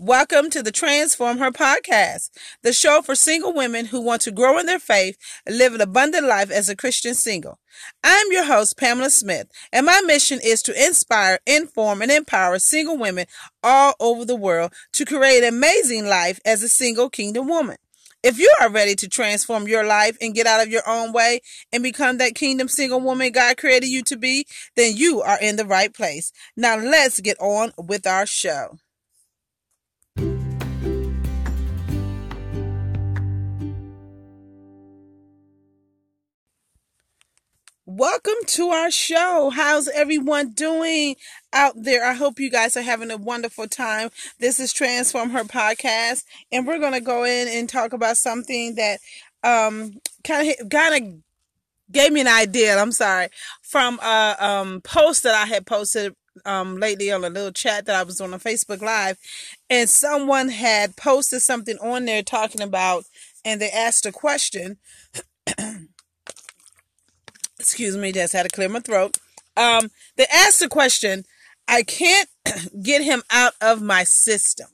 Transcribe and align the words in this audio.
Welcome 0.00 0.50
to 0.50 0.60
the 0.60 0.72
Transform 0.72 1.38
Her 1.38 1.52
podcast, 1.52 2.30
the 2.64 2.72
show 2.72 3.00
for 3.00 3.14
single 3.14 3.54
women 3.54 3.86
who 3.86 4.00
want 4.00 4.22
to 4.22 4.32
grow 4.32 4.58
in 4.58 4.66
their 4.66 4.80
faith 4.80 5.16
live 5.48 5.72
an 5.72 5.80
abundant 5.80 6.26
life 6.26 6.50
as 6.50 6.68
a 6.68 6.74
Christian 6.74 7.14
single. 7.14 7.60
I'm 8.02 8.26
your 8.32 8.44
host, 8.44 8.76
Pamela 8.76 9.10
Smith, 9.10 9.46
and 9.72 9.86
my 9.86 10.00
mission 10.00 10.40
is 10.42 10.62
to 10.62 10.84
inspire, 10.84 11.38
inform, 11.46 12.02
and 12.02 12.10
empower 12.10 12.58
single 12.58 12.98
women 12.98 13.26
all 13.62 13.94
over 14.00 14.24
the 14.24 14.34
world 14.34 14.72
to 14.94 15.04
create 15.04 15.44
an 15.44 15.54
amazing 15.54 16.06
life 16.06 16.40
as 16.44 16.64
a 16.64 16.68
single 16.68 17.08
kingdom 17.08 17.46
woman. 17.46 17.76
If 18.24 18.40
you 18.40 18.52
are 18.60 18.70
ready 18.70 18.96
to 18.96 19.08
transform 19.08 19.68
your 19.68 19.86
life 19.86 20.18
and 20.20 20.34
get 20.34 20.48
out 20.48 20.60
of 20.60 20.72
your 20.72 20.82
own 20.88 21.12
way 21.12 21.40
and 21.72 21.84
become 21.84 22.18
that 22.18 22.34
kingdom 22.34 22.66
single 22.66 23.00
woman 23.00 23.30
God 23.30 23.58
created 23.58 23.90
you 23.90 24.02
to 24.02 24.16
be, 24.16 24.44
then 24.74 24.96
you 24.96 25.22
are 25.22 25.38
in 25.40 25.54
the 25.54 25.64
right 25.64 25.94
place. 25.94 26.32
Now 26.56 26.76
let's 26.76 27.20
get 27.20 27.38
on 27.38 27.72
with 27.78 28.08
our 28.08 28.26
show. 28.26 28.78
Welcome 37.96 38.44
to 38.46 38.70
our 38.70 38.90
show. 38.90 39.52
How's 39.54 39.86
everyone 39.86 40.50
doing 40.50 41.14
out 41.52 41.74
there? 41.76 42.04
I 42.04 42.14
hope 42.14 42.40
you 42.40 42.50
guys 42.50 42.76
are 42.76 42.82
having 42.82 43.12
a 43.12 43.16
wonderful 43.16 43.68
time. 43.68 44.10
This 44.40 44.58
is 44.58 44.72
Transform 44.72 45.30
Her 45.30 45.44
podcast, 45.44 46.24
and 46.50 46.66
we're 46.66 46.80
going 46.80 46.94
to 46.94 47.00
go 47.00 47.22
in 47.22 47.46
and 47.46 47.68
talk 47.68 47.92
about 47.92 48.16
something 48.16 48.74
that 48.74 48.98
um 49.44 50.00
kind 50.24 50.52
of 50.58 50.68
kind 50.70 51.04
of 51.04 51.12
gave 51.92 52.12
me 52.12 52.22
an 52.22 52.26
idea. 52.26 52.76
I'm 52.76 52.90
sorry 52.90 53.28
from 53.62 54.00
a 54.00 54.34
um 54.40 54.80
post 54.80 55.22
that 55.22 55.36
I 55.36 55.46
had 55.46 55.64
posted 55.64 56.16
um 56.44 56.78
lately 56.78 57.12
on 57.12 57.22
a 57.22 57.30
little 57.30 57.52
chat 57.52 57.86
that 57.86 57.94
I 57.94 58.02
was 58.02 58.20
on 58.20 58.34
a 58.34 58.40
Facebook 58.40 58.82
Live, 58.82 59.18
and 59.70 59.88
someone 59.88 60.48
had 60.48 60.96
posted 60.96 61.42
something 61.42 61.78
on 61.78 62.06
there 62.06 62.24
talking 62.24 62.60
about, 62.60 63.04
and 63.44 63.60
they 63.60 63.70
asked 63.70 64.04
a 64.04 64.10
question. 64.10 64.78
excuse 67.64 67.96
me, 67.96 68.12
just 68.12 68.34
had 68.34 68.42
to 68.42 68.50
clear 68.50 68.68
my 68.68 68.80
throat. 68.80 69.16
Um, 69.56 69.90
they 70.16 70.26
asked 70.26 70.60
the 70.60 70.68
question, 70.68 71.24
I 71.66 71.82
can't 71.82 72.28
get 72.82 73.02
him 73.02 73.22
out 73.30 73.54
of 73.62 73.80
my 73.80 74.04
system. 74.04 74.66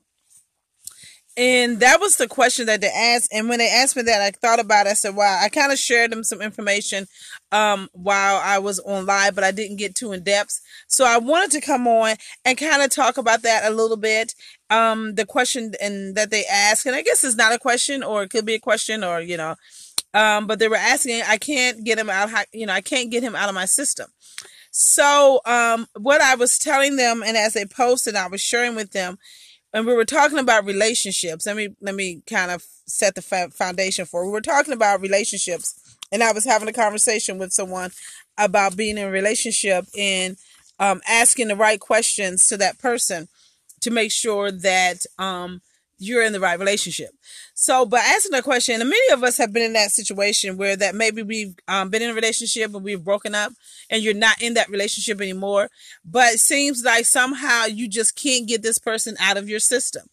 And 1.36 1.78
that 1.78 2.00
was 2.00 2.16
the 2.16 2.27
question 2.27 2.66
that 2.66 2.80
they 2.80 2.91
asked. 2.91 3.32
And 3.32 3.48
when 3.48 3.60
they 3.60 3.70
asked 3.70 3.94
me 3.94 4.02
that, 4.02 4.20
I 4.20 4.32
thought 4.32 4.58
about 4.58 4.86
it. 4.86 4.91
I 4.91 4.94
said, 4.94 5.14
wow, 5.14 5.38
I 5.41 5.48
kind 5.48 5.70
of 5.70 5.78
shared 5.78 6.10
them 6.10 6.24
some 6.24 6.42
information 6.42 7.06
um, 7.52 7.88
while 7.92 8.41
I 8.44 8.58
was 8.58 8.80
on 8.80 9.06
live, 9.06 9.36
but 9.36 9.44
I 9.44 9.52
didn't 9.52 9.77
get 9.77 9.94
too 9.94 10.10
in 10.10 10.25
depth. 10.25 10.60
So 10.88 11.06
I 11.06 11.19
wanted 11.19 11.52
to 11.52 11.60
come 11.60 11.86
on 11.86 12.16
and 12.44 12.58
kind 12.58 12.82
of 12.82 12.91
talk 12.91 13.16
about 13.16 13.42
that 13.42 13.64
a 13.64 13.75
little 13.75 13.97
bit. 13.97 14.34
Um, 14.69 15.14
the 15.14 15.25
question 15.25 15.72
and 15.80 16.16
that 16.16 16.30
they 16.30 16.44
asked, 16.44 16.86
and 16.86 16.97
I 16.97 17.02
guess 17.02 17.22
it's 17.22 17.36
not 17.36 17.54
a 17.54 17.58
question 17.58 18.02
or 18.02 18.25
it 18.25 18.30
could 18.30 18.44
be 18.44 18.54
a 18.54 18.60
question 18.60 19.04
or, 19.04 19.20
you 19.20 19.36
know, 19.36 19.54
um, 20.14 20.47
but 20.47 20.58
they 20.58 20.69
were 20.69 20.77
asking, 20.77 21.22
I 21.27 21.36
can't 21.36 21.84
get 21.84 21.98
him 21.98 22.11
out, 22.11 22.30
you 22.53 22.66
know, 22.66 22.72
I 22.72 22.80
can't 22.80 23.11
get 23.11 23.22
him 23.22 23.34
out 23.34 23.48
of 23.48 23.55
my 23.55 23.66
system. 23.66 24.08
So, 24.72 25.41
um, 25.47 25.86
what 25.98 26.20
I 26.20 26.36
was 26.36 26.58
telling 26.58 26.97
them, 26.97 27.22
and 27.27 27.36
as 27.36 27.55
they 27.55 27.64
posted, 27.64 28.14
I 28.14 28.28
was 28.28 28.41
sharing 28.41 28.77
with 28.77 28.92
them, 28.92 29.19
and 29.72 29.86
we 29.86 29.94
were 29.94 30.05
talking 30.05 30.38
about 30.38 30.64
relationships. 30.64 31.47
Let 31.47 31.56
me 31.56 31.70
let 31.81 31.94
me 31.94 32.22
kind 32.27 32.50
of 32.50 32.64
set 32.86 33.14
the 33.14 33.22
foundation 33.53 34.05
for. 34.05 34.22
It. 34.22 34.27
We 34.27 34.33
were 34.33 34.41
talking 34.41 34.72
about 34.72 35.00
relationships, 35.00 35.97
and 36.12 36.22
I 36.22 36.33
was 36.33 36.44
having 36.44 36.69
a 36.69 36.72
conversation 36.72 37.38
with 37.38 37.53
someone 37.53 37.91
about 38.38 38.77
being 38.77 38.97
in 38.97 39.08
a 39.08 39.11
relationship 39.11 39.86
and 39.98 40.36
um, 40.78 41.00
asking 41.08 41.48
the 41.48 41.56
right 41.56 41.81
questions 41.81 42.47
to 42.47 42.56
that 42.56 42.78
person 42.78 43.28
to 43.81 43.91
make 43.91 44.12
sure 44.12 44.50
that 44.50 45.05
um, 45.19 45.62
you're 46.00 46.24
in 46.24 46.32
the 46.32 46.40
right 46.40 46.58
relationship. 46.58 47.10
So, 47.54 47.84
but 47.84 48.00
asking 48.00 48.32
the 48.32 48.42
question, 48.42 48.80
and 48.80 48.88
many 48.88 49.12
of 49.12 49.22
us 49.22 49.36
have 49.36 49.52
been 49.52 49.62
in 49.62 49.74
that 49.74 49.90
situation 49.90 50.56
where 50.56 50.76
that 50.76 50.94
maybe 50.94 51.22
we've 51.22 51.54
um, 51.69 51.91
been 51.91 52.02
in 52.02 52.10
a 52.10 52.14
relationship 52.14 52.75
and 52.75 52.82
we've 52.82 53.04
broken 53.04 53.34
up 53.34 53.52
and 53.91 54.02
you're 54.02 54.14
not 54.14 54.41
in 54.42 54.54
that 54.54 54.70
relationship 54.70 55.20
anymore. 55.20 55.69
But 56.04 56.34
it 56.34 56.41
seems 56.41 56.82
like 56.82 57.04
somehow 57.04 57.66
you 57.66 57.88
just 57.88 58.16
can't 58.16 58.48
get 58.48 58.62
this 58.62 58.78
person 58.78 59.16
out 59.20 59.36
of 59.36 59.48
your 59.48 59.60
system. 59.60 60.06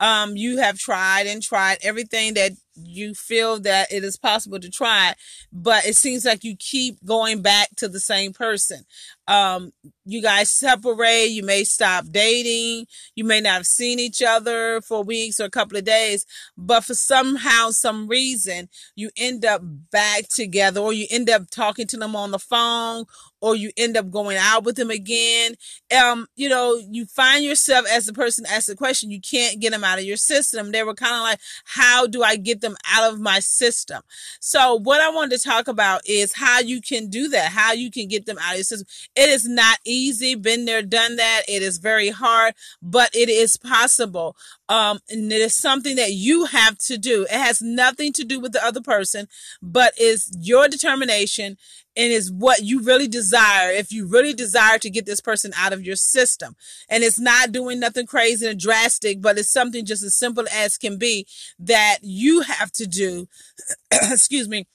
Um, 0.00 0.36
you 0.36 0.58
have 0.58 0.78
tried 0.78 1.26
and 1.26 1.42
tried 1.42 1.78
everything 1.82 2.34
that 2.34 2.52
you 2.74 3.14
feel 3.14 3.60
that 3.60 3.92
it 3.92 4.04
is 4.04 4.16
possible 4.16 4.58
to 4.58 4.70
try, 4.70 5.14
but 5.52 5.84
it 5.84 5.96
seems 5.96 6.24
like 6.24 6.44
you 6.44 6.56
keep 6.56 7.04
going 7.04 7.42
back 7.42 7.68
to 7.76 7.88
the 7.88 8.00
same 8.00 8.32
person. 8.32 8.84
Um, 9.28 9.72
you 10.04 10.20
guys 10.22 10.50
separate, 10.50 11.26
you 11.26 11.42
may 11.42 11.64
stop 11.64 12.06
dating, 12.10 12.86
you 13.14 13.24
may 13.24 13.40
not 13.40 13.52
have 13.52 13.66
seen 13.66 13.98
each 13.98 14.22
other 14.22 14.80
for 14.80 15.02
weeks 15.02 15.40
or 15.40 15.44
a 15.44 15.50
couple 15.50 15.76
of 15.76 15.84
days, 15.84 16.26
but 16.56 16.84
for 16.84 16.94
somehow, 16.94 17.70
some 17.70 18.08
reason, 18.08 18.68
you 18.96 19.10
end 19.16 19.44
up 19.44 19.62
back 19.62 20.28
together 20.28 20.80
or 20.80 20.92
you 20.92 21.06
end 21.10 21.30
up 21.30 21.50
talking 21.50 21.86
to 21.88 21.96
them 21.96 22.16
on 22.16 22.30
the 22.30 22.38
phone 22.38 23.04
or 23.42 23.56
you 23.56 23.70
end 23.76 23.96
up 23.96 24.10
going 24.10 24.38
out 24.38 24.64
with 24.64 24.76
them 24.76 24.90
again. 24.90 25.56
Um, 26.00 26.28
you 26.36 26.48
know, 26.48 26.80
you 26.90 27.04
find 27.04 27.44
yourself 27.44 27.84
as 27.92 28.06
the 28.06 28.12
person 28.12 28.46
asked 28.48 28.68
the 28.68 28.76
question, 28.76 29.10
you 29.10 29.20
can't 29.20 29.60
get 29.60 29.72
them 29.72 29.84
out 29.84 29.98
of 29.98 30.04
your 30.04 30.16
system. 30.16 30.70
They 30.70 30.84
were 30.84 30.94
kind 30.94 31.16
of 31.16 31.22
like, 31.22 31.40
how 31.64 32.06
do 32.06 32.22
I 32.22 32.36
get 32.36 32.60
them 32.60 32.76
out 32.90 33.12
of 33.12 33.20
my 33.20 33.40
system? 33.40 34.02
So 34.40 34.78
what 34.78 35.02
I 35.02 35.10
wanted 35.10 35.38
to 35.38 35.48
talk 35.48 35.68
about 35.68 36.08
is 36.08 36.34
how 36.36 36.60
you 36.60 36.80
can 36.80 37.08
do 37.08 37.28
that, 37.28 37.50
how 37.50 37.72
you 37.72 37.90
can 37.90 38.06
get 38.06 38.24
them 38.24 38.38
out 38.38 38.52
of 38.52 38.58
your 38.58 38.64
system. 38.64 38.86
It 39.16 39.28
is 39.28 39.48
not 39.48 39.78
easy. 39.84 40.36
Been 40.36 40.64
there, 40.64 40.82
done 40.82 41.16
that. 41.16 41.42
It 41.48 41.62
is 41.62 41.78
very 41.78 42.10
hard, 42.10 42.54
but 42.80 43.10
it 43.12 43.28
is 43.28 43.56
possible. 43.56 44.36
Um, 44.72 45.00
and 45.10 45.30
it 45.30 45.42
is 45.42 45.54
something 45.54 45.96
that 45.96 46.12
you 46.12 46.46
have 46.46 46.78
to 46.78 46.96
do. 46.96 47.24
It 47.24 47.36
has 47.36 47.60
nothing 47.60 48.10
to 48.14 48.24
do 48.24 48.40
with 48.40 48.52
the 48.52 48.64
other 48.64 48.80
person, 48.80 49.28
but 49.60 49.92
is 50.00 50.34
your 50.40 50.66
determination 50.66 51.58
and 51.94 52.10
is 52.10 52.32
what 52.32 52.62
you 52.62 52.80
really 52.80 53.06
desire. 53.06 53.70
If 53.70 53.92
you 53.92 54.06
really 54.06 54.32
desire 54.32 54.78
to 54.78 54.88
get 54.88 55.04
this 55.04 55.20
person 55.20 55.52
out 55.58 55.74
of 55.74 55.84
your 55.84 55.96
system 55.96 56.56
and 56.88 57.04
it's 57.04 57.20
not 57.20 57.52
doing 57.52 57.80
nothing 57.80 58.06
crazy 58.06 58.46
and 58.46 58.58
drastic, 58.58 59.20
but 59.20 59.36
it's 59.36 59.52
something 59.52 59.84
just 59.84 60.02
as 60.02 60.16
simple 60.16 60.46
as 60.50 60.78
can 60.78 60.96
be 60.96 61.26
that 61.58 61.98
you 62.00 62.40
have 62.40 62.72
to 62.72 62.86
do, 62.86 63.28
excuse 63.92 64.48
me, 64.48 64.66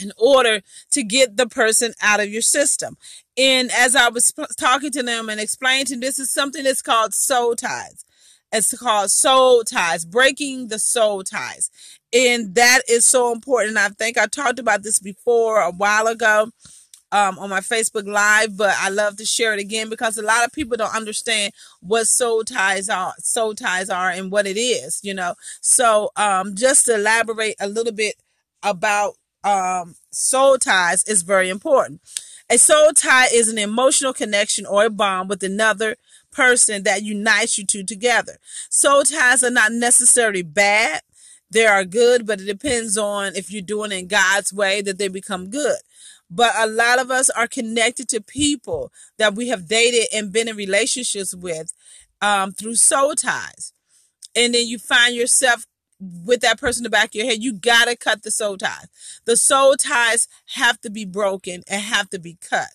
in 0.00 0.10
order 0.16 0.62
to 0.92 1.02
get 1.02 1.36
the 1.36 1.48
person 1.48 1.92
out 2.00 2.20
of 2.20 2.30
your 2.30 2.40
system. 2.40 2.96
And 3.36 3.70
as 3.72 3.94
I 3.94 4.08
was 4.08 4.32
talking 4.58 4.90
to 4.92 5.02
them 5.02 5.28
and 5.28 5.38
explaining 5.38 5.84
to 5.86 5.92
them, 5.92 6.00
this 6.00 6.18
is 6.18 6.32
something 6.32 6.64
that's 6.64 6.80
called 6.80 7.12
soul 7.12 7.54
ties. 7.54 8.06
It's 8.52 8.76
called 8.76 9.10
soul 9.10 9.62
ties, 9.62 10.04
breaking 10.04 10.68
the 10.68 10.78
soul 10.78 11.22
ties. 11.22 11.70
And 12.12 12.54
that 12.54 12.80
is 12.88 13.04
so 13.04 13.32
important. 13.32 13.76
I 13.76 13.88
think 13.88 14.16
I 14.16 14.26
talked 14.26 14.58
about 14.58 14.82
this 14.82 14.98
before 14.98 15.60
a 15.60 15.70
while 15.70 16.06
ago 16.06 16.50
um, 17.12 17.38
on 17.38 17.50
my 17.50 17.60
Facebook 17.60 18.06
Live, 18.06 18.56
but 18.56 18.74
I 18.78 18.88
love 18.88 19.16
to 19.16 19.24
share 19.24 19.52
it 19.54 19.60
again 19.60 19.88
because 19.88 20.16
a 20.16 20.22
lot 20.22 20.44
of 20.44 20.52
people 20.52 20.76
don't 20.76 20.94
understand 20.94 21.52
what 21.80 22.06
soul 22.06 22.44
ties 22.44 22.88
are, 22.88 23.14
soul 23.18 23.54
ties 23.54 23.90
are, 23.90 24.10
and 24.10 24.30
what 24.30 24.46
it 24.46 24.58
is. 24.58 25.00
You 25.02 25.14
know, 25.14 25.34
so 25.60 26.10
um, 26.16 26.54
just 26.54 26.86
to 26.86 26.94
elaborate 26.94 27.56
a 27.60 27.68
little 27.68 27.92
bit 27.92 28.14
about 28.62 29.14
um, 29.44 29.94
soul 30.10 30.58
ties 30.58 31.04
is 31.04 31.22
very 31.22 31.48
important. 31.48 32.00
A 32.50 32.56
soul 32.56 32.92
tie 32.94 33.28
is 33.32 33.48
an 33.48 33.58
emotional 33.58 34.14
connection 34.14 34.64
or 34.64 34.86
a 34.86 34.90
bond 34.90 35.28
with 35.28 35.42
another 35.42 35.96
person 36.38 36.84
that 36.84 37.02
unites 37.02 37.58
you 37.58 37.66
two 37.66 37.82
together. 37.82 38.38
Soul 38.70 39.02
ties 39.02 39.42
are 39.42 39.50
not 39.50 39.72
necessarily 39.72 40.42
bad. 40.42 41.02
They 41.50 41.66
are 41.66 41.84
good, 41.84 42.26
but 42.26 42.40
it 42.40 42.44
depends 42.44 42.96
on 42.96 43.34
if 43.34 43.50
you're 43.50 43.60
doing 43.60 43.90
it 43.90 43.98
in 43.98 44.06
God's 44.06 44.52
way 44.52 44.80
that 44.82 44.98
they 44.98 45.08
become 45.08 45.50
good. 45.50 45.78
But 46.30 46.52
a 46.56 46.66
lot 46.66 47.00
of 47.00 47.10
us 47.10 47.28
are 47.30 47.48
connected 47.48 48.08
to 48.10 48.20
people 48.20 48.92
that 49.18 49.34
we 49.34 49.48
have 49.48 49.66
dated 49.66 50.06
and 50.14 50.32
been 50.32 50.46
in 50.46 50.56
relationships 50.56 51.34
with 51.34 51.72
um, 52.22 52.52
through 52.52 52.76
soul 52.76 53.14
ties. 53.14 53.72
And 54.36 54.54
then 54.54 54.68
you 54.68 54.78
find 54.78 55.16
yourself 55.16 55.66
with 56.00 56.40
that 56.40 56.60
person 56.60 56.80
in 56.80 56.84
the 56.84 56.90
back 56.90 57.08
of 57.08 57.14
your 57.14 57.26
head, 57.26 57.42
you 57.42 57.52
gotta 57.52 57.96
cut 57.96 58.22
the 58.22 58.30
soul 58.30 58.56
ties. 58.56 58.86
The 59.24 59.36
soul 59.36 59.74
ties 59.76 60.28
have 60.54 60.80
to 60.82 60.90
be 60.90 61.04
broken 61.04 61.62
and 61.68 61.82
have 61.82 62.08
to 62.10 62.18
be 62.18 62.36
cut. 62.40 62.68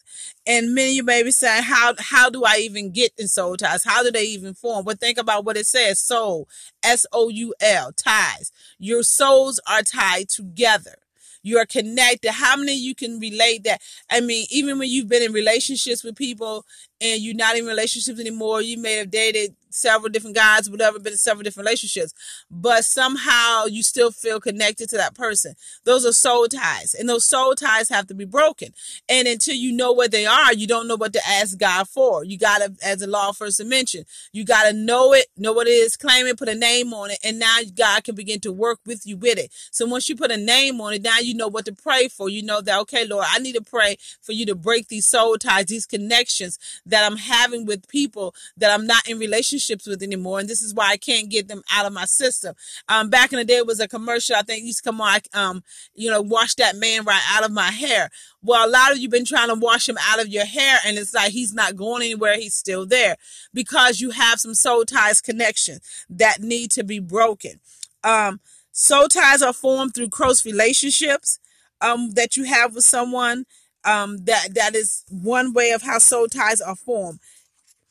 And 0.46 0.75
many 0.75 0.92
of 0.92 0.96
you 0.96 1.04
may 1.04 1.24
be 1.24 1.31
saying, 1.31 1.64
how, 1.64 1.94
how 2.00 2.30
do 2.30 2.44
I 2.44 2.58
even 2.58 2.92
get 2.92 3.14
in 3.18 3.28
soul 3.28 3.56
ties? 3.56 3.84
How 3.86 4.04
do 4.04 4.12
they 4.12 4.25
even 4.25 4.54
form? 4.54 4.86
But 4.86 5.00
think 5.00 5.18
about 5.18 5.46
what 5.46 5.58
it 5.58 5.66
says. 5.66 6.02
Soul, 6.02 6.48
S-O-U-L, 6.84 7.92
ties. 7.94 8.52
Your 8.78 9.04
souls 9.04 9.60
are 9.68 9.84
tied 9.84 10.30
together. 10.30 10.96
You 11.44 11.58
are 11.58 11.66
connected. 11.66 12.31
How 12.31 12.56
many 12.56 12.74
you 12.74 12.96
can 12.96 13.19
relate 13.19 13.66
that? 13.66 13.81
I 14.10 14.22
mean, 14.22 14.48
even 14.50 14.80
when 14.80 14.90
you've 14.90 15.10
been 15.10 15.22
in 15.22 15.34
relationships 15.34 16.04
with 16.04 16.16
people 16.16 16.66
and 17.04 17.22
you're 17.22 17.36
not 17.36 17.58
in 17.58 17.66
relationships 17.66 18.20
anymore. 18.20 18.62
You 18.62 18.78
may 18.78 18.94
have 18.94 19.12
dated 19.12 19.56
several 19.70 20.10
different 20.10 20.36
guys, 20.36 20.70
whatever, 20.70 21.00
been 21.00 21.14
in 21.14 21.18
several 21.18 21.44
different 21.44 21.66
relationships, 21.66 22.14
but 22.50 22.86
somehow 22.86 23.66
you 23.66 23.82
still 23.84 24.12
feel 24.12 24.40
connected 24.40 24.88
to 24.90 24.98
that 24.98 25.16
person. 25.16 25.56
Those 25.84 26.06
are 26.06 26.14
soul 26.14 26.48
ties, 26.48 26.94
and 26.94 27.10
those 27.10 27.26
soul 27.26 27.56
ties 27.56 27.90
have 27.90 28.08
to 28.08 28.14
be 28.14 28.26
broken. 28.26 28.70
And 29.10 29.28
until 29.28 29.56
you 29.56 29.72
know 29.72 29.92
what 29.92 30.12
they 30.12 30.26
are, 30.26 30.54
you 30.54 30.68
don't 30.68 30.88
know 30.88 30.96
what 30.96 31.14
to 31.14 31.28
ask 31.28 31.58
God 31.58 31.90
for. 31.90 32.24
You 32.24 32.38
got 32.38 32.60
to, 32.60 32.74
as 32.86 33.00
the 33.00 33.08
law 33.08 33.32
first 33.32 33.64
mentioned, 33.66 34.06
you 34.32 34.46
got 34.46 34.64
to 34.64 34.74
know 34.74 35.14
it, 35.14 35.26
know 35.38 35.54
what 35.54 35.68
it 35.68 35.72
is, 35.72 35.98
claim 35.98 36.28
it, 36.28 36.38
put 36.38 36.50
a 36.50 36.56
name 36.56 36.94
on 36.94 37.12
it, 37.12 37.18
and 37.24 37.40
now 37.40 37.58
God 37.76 38.04
can 38.04 38.16
begin 38.16 38.40
to 38.42 38.52
work 38.52 38.80
with 38.86 39.06
you 39.06 39.18
with 39.18 39.38
it. 39.38 39.52
So 39.72 39.86
once 39.86 40.08
you 40.08 40.16
put 40.16 40.32
a 40.32 40.38
name 40.38 40.80
on 40.82 40.94
it, 40.94 41.02
now 41.02 41.20
you 41.20 41.34
know 41.34 41.48
what 41.48 41.66
to 41.66 41.74
pray 41.74 42.08
for. 42.08 42.30
You 42.30 42.44
know 42.44 42.62
that, 42.62 42.80
okay, 42.82 43.06
Lord, 43.08 43.26
I 43.28 43.40
need 43.40 43.56
to 43.56 43.62
pray 43.62 43.98
for 44.22 44.34
you 44.34 44.46
to 44.46 44.56
break 44.56 44.88
these 44.88 45.08
soul 45.08 45.38
ties, 45.38 45.66
these 45.66 45.86
connections 45.86 46.60
that 46.94 47.12
I'm 47.12 47.18
having 47.18 47.66
with 47.66 47.88
people 47.88 48.36
that 48.57 48.72
I'm 48.72 48.86
not 48.86 49.10
in 49.10 49.18
relationships 49.18 49.88
with 49.88 50.04
anymore. 50.04 50.40
And 50.40 50.48
this 50.48 50.62
is 50.62 50.75
why 50.75 50.90
I 50.92 50.98
can't 50.98 51.28
get 51.28 51.48
them 51.48 51.63
out 51.72 51.88
of 51.88 51.92
my 51.92 52.06
system. 52.06 52.54
Um, 52.88 53.10
back 53.10 53.34
in 53.34 53.40
the 53.40 53.45
day, 53.45 53.57
it 53.57 53.66
was 53.66 53.80
a 53.80 53.88
commercial. 53.88 54.36
I 54.36 54.44
think 54.44 54.63
used 54.63 54.84
to 54.84 54.90
come 54.92 55.01
on, 55.01 55.22
um, 55.34 55.63
you 55.95 56.12
know, 56.12 56.22
wash 56.22 56.54
that 56.56 56.75
man 56.75 57.04
right 57.04 57.22
out 57.31 57.44
of 57.44 57.51
my 57.51 57.72
hair. 57.72 58.12
Well, 58.44 58.69
a 58.69 58.69
lot 58.69 58.92
of 58.92 59.00
you 59.00 59.10
been 59.10 59.25
trying 59.25 59.48
to 59.48 59.56
wash 59.56 59.90
him 59.90 59.98
out 60.07 60.22
of 60.22 60.28
your 60.28 60.45
hair, 60.45 60.78
and 60.86 61.00
it's 61.00 61.16
like 61.16 61.31
he's 61.31 61.51
not 61.51 61.75
going 61.75 62.04
anywhere. 62.04 62.36
He's 62.36 62.54
still 62.54 62.86
there 62.86 63.16
because 63.56 64.00
you 64.00 64.12
have 64.12 64.40
some 64.40 64.54
soul 64.54 64.86
ties 64.86 65.19
connection 65.19 65.80
that 66.12 66.42
need 66.42 66.69
to 66.72 66.84
be 66.84 67.00
broken. 67.00 67.60
Um, 68.04 68.40
soul 68.72 69.07
ties 69.07 69.42
are 69.42 69.51
formed 69.51 69.95
through 69.95 70.10
close 70.10 70.45
relationships 70.45 71.40
um, 71.81 72.12
that 72.12 72.38
you 72.38 72.44
have 72.44 72.75
with 72.75 72.86
someone. 72.86 73.45
Um, 73.85 74.25
that 74.25 74.53
that 74.56 74.75
is 74.75 75.03
one 75.09 75.53
way 75.53 75.71
of 75.71 75.81
how 75.81 75.97
soul 75.97 76.27
ties 76.27 76.62
are 76.62 76.75
formed 76.75 77.19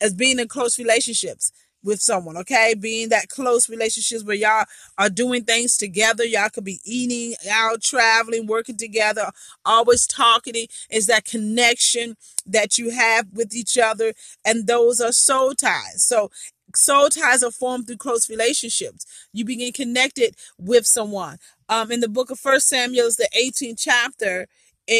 as 0.00 0.14
being 0.14 0.38
in 0.38 0.48
close 0.48 0.78
relationships 0.78 1.52
with 1.84 2.00
someone, 2.00 2.36
okay? 2.36 2.74
Being 2.78 3.08
that 3.08 3.28
close 3.28 3.68
relationships 3.68 4.24
where 4.24 4.36
y'all 4.36 4.66
are 4.98 5.10
doing 5.10 5.44
things 5.44 5.76
together. 5.76 6.24
Y'all 6.24 6.48
could 6.48 6.64
be 6.64 6.80
eating, 6.84 7.34
out 7.50 7.82
traveling, 7.82 8.46
working 8.46 8.76
together, 8.76 9.30
always 9.64 10.06
talking. 10.06 10.54
Is 10.90 11.06
that 11.06 11.24
connection 11.24 12.16
that 12.46 12.78
you 12.78 12.90
have 12.90 13.26
with 13.32 13.54
each 13.54 13.78
other. 13.78 14.12
And 14.44 14.66
those 14.66 15.00
are 15.00 15.12
soul 15.12 15.54
ties. 15.54 16.02
So 16.02 16.30
soul 16.74 17.08
ties 17.08 17.42
are 17.42 17.50
formed 17.50 17.86
through 17.86 17.98
close 17.98 18.30
relationships. 18.30 19.06
You 19.32 19.44
begin 19.44 19.72
connected 19.72 20.36
with 20.58 20.86
someone. 20.86 21.38
Um, 21.68 21.90
in 21.90 22.00
the 22.00 22.08
book 22.08 22.30
of 22.30 22.38
First 22.38 22.68
Samuel, 22.68 23.08
the 23.10 23.28
18th 23.36 23.80
chapter, 23.82 24.46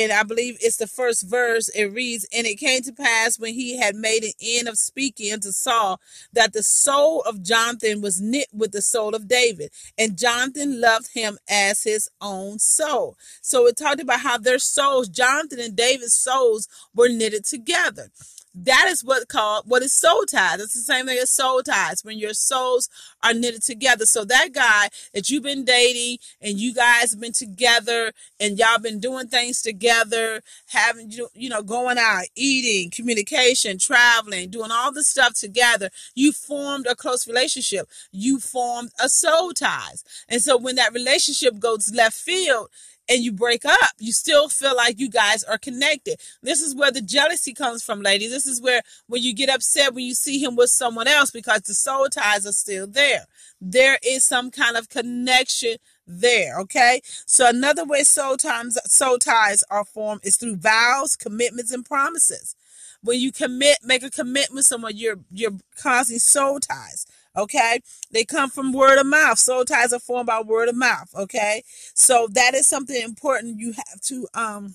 and 0.00 0.12
I 0.12 0.22
believe 0.22 0.56
it's 0.60 0.76
the 0.76 0.86
first 0.86 1.28
verse. 1.28 1.68
It 1.70 1.92
reads, 1.92 2.26
And 2.32 2.46
it 2.46 2.56
came 2.56 2.82
to 2.82 2.92
pass 2.92 3.38
when 3.38 3.54
he 3.54 3.78
had 3.78 3.94
made 3.94 4.24
an 4.24 4.32
end 4.42 4.68
of 4.68 4.78
speaking 4.78 5.32
unto 5.32 5.50
Saul 5.50 6.00
that 6.32 6.52
the 6.52 6.62
soul 6.62 7.22
of 7.22 7.42
Jonathan 7.42 8.00
was 8.00 8.20
knit 8.20 8.48
with 8.52 8.72
the 8.72 8.82
soul 8.82 9.14
of 9.14 9.28
David, 9.28 9.70
and 9.98 10.18
Jonathan 10.18 10.80
loved 10.80 11.08
him 11.14 11.38
as 11.48 11.82
his 11.82 12.08
own 12.20 12.58
soul. 12.58 13.16
So 13.42 13.66
it 13.66 13.76
talked 13.76 14.00
about 14.00 14.20
how 14.20 14.38
their 14.38 14.58
souls, 14.58 15.08
Jonathan 15.08 15.60
and 15.60 15.76
David's 15.76 16.14
souls, 16.14 16.68
were 16.94 17.08
knitted 17.08 17.44
together. 17.44 18.08
That 18.54 18.87
is 18.88 19.02
what 19.02 19.28
called 19.28 19.64
what 19.66 19.82
is 19.82 19.94
soul 19.94 20.25
ties. 20.25 20.60
It's 20.60 20.75
the 20.75 20.81
same 20.81 21.06
thing 21.06 21.19
as 21.19 21.31
soul 21.31 21.62
ties 21.62 22.04
when 22.04 22.19
your 22.19 22.34
souls 22.34 22.90
are 23.22 23.32
knitted 23.32 23.62
together. 23.62 24.04
So 24.04 24.25
that 24.26 24.52
guy 24.52 24.90
that 25.14 25.31
you've 25.31 25.43
been 25.43 25.64
dating 25.64 26.19
and 26.40 26.58
you 26.58 26.75
guys 26.75 27.12
have 27.12 27.20
been 27.20 27.32
together 27.32 28.12
and 28.38 28.58
y'all 28.58 28.78
been 28.78 29.00
doing 29.00 29.28
things 29.28 29.62
together, 29.62 30.43
having 30.69 31.10
you 31.10 31.28
you 31.34 31.49
know 31.49 31.62
going 31.62 31.96
out, 31.99 32.25
eating, 32.37 32.90
communication, 32.90 33.78
traveling, 33.78 34.50
doing 34.50 34.70
all 34.70 34.93
the 34.93 35.02
stuff 35.02 35.32
together. 35.34 35.88
You 36.14 36.32
formed 36.32 36.87
a 36.87 36.94
close 36.94 37.26
relationship. 37.26 37.88
You 38.12 38.38
formed 38.38 38.90
a 39.02 39.08
soul 39.08 39.52
ties. 39.52 40.04
And 40.28 40.43
so 40.43 40.58
when 40.58 40.76
that 40.76 40.93
relationship 40.93 41.58
goes 41.58 41.93
left 41.94 42.16
field, 42.16 42.69
and 43.12 43.23
you 43.23 43.31
break 43.31 43.64
up, 43.67 43.93
you 43.99 44.11
still 44.11 44.49
feel 44.49 44.75
like 44.75 44.99
you 44.99 45.11
guys 45.11 45.44
are 45.44 45.59
connected. 45.59 46.19
This 46.43 46.62
is 46.62 46.75
where 46.75 46.91
the 46.91 47.03
jealousy 47.03 47.53
comes 47.53 47.82
from, 47.85 48.00
ladies. 48.00 48.31
This 48.31 48.47
is 48.47 48.61
where 48.62 48.81
when 49.06 49.23
you 49.23 49.35
get 49.35 49.50
upset 49.50 49.93
when 49.93 50.05
you 50.06 50.14
see 50.14 50.43
him 50.43 50.56
with 50.56 50.70
someone 50.70 51.06
else 51.06 51.31
because 51.31 51.61
the 51.62 51.75
soul 51.75 52.09
ties 52.09 52.47
are 52.47 52.53
still 52.53 52.87
there. 52.87 53.26
There 53.61 53.99
is 54.03 54.25
some 54.25 54.50
kind 54.50 54.79
of 54.79 54.88
connection 54.88 55.76
there. 56.06 56.59
Okay. 56.61 57.03
So 57.26 57.47
another 57.49 57.85
way 57.85 58.03
soul 58.03 58.38
ties 58.38 58.79
soul 58.87 59.19
ties 59.19 59.62
are 59.70 59.85
formed 59.85 60.23
is 60.25 60.37
through 60.37 60.56
vows, 60.56 61.14
commitments, 61.14 61.70
and 61.70 61.85
promises. 61.85 62.56
When 63.03 63.20
you 63.20 63.31
commit, 63.31 63.79
make 63.85 64.03
a 64.03 64.11
commitment 64.11 64.55
with 64.55 64.67
someone, 64.67 64.93
you're 64.97 65.19
you're 65.31 65.59
causing 65.76 66.19
soul 66.19 66.61
ties. 66.61 67.06
Okay. 67.37 67.81
They 68.11 68.25
come 68.25 68.50
from 68.50 68.73
word 68.73 68.99
of 68.99 69.06
mouth. 69.06 69.38
Soul 69.38 69.64
ties 69.64 69.93
are 69.93 69.99
formed 69.99 70.26
by 70.26 70.43
word 70.43 70.69
of 70.69 70.76
mouth. 70.76 71.08
Okay. 71.17 71.62
So 71.94 72.29
that 72.32 72.55
is 72.55 72.69
something 72.69 73.00
important 73.00 73.58
you 73.58 73.73
have 73.73 74.00
to 74.02 74.29
um 74.34 74.75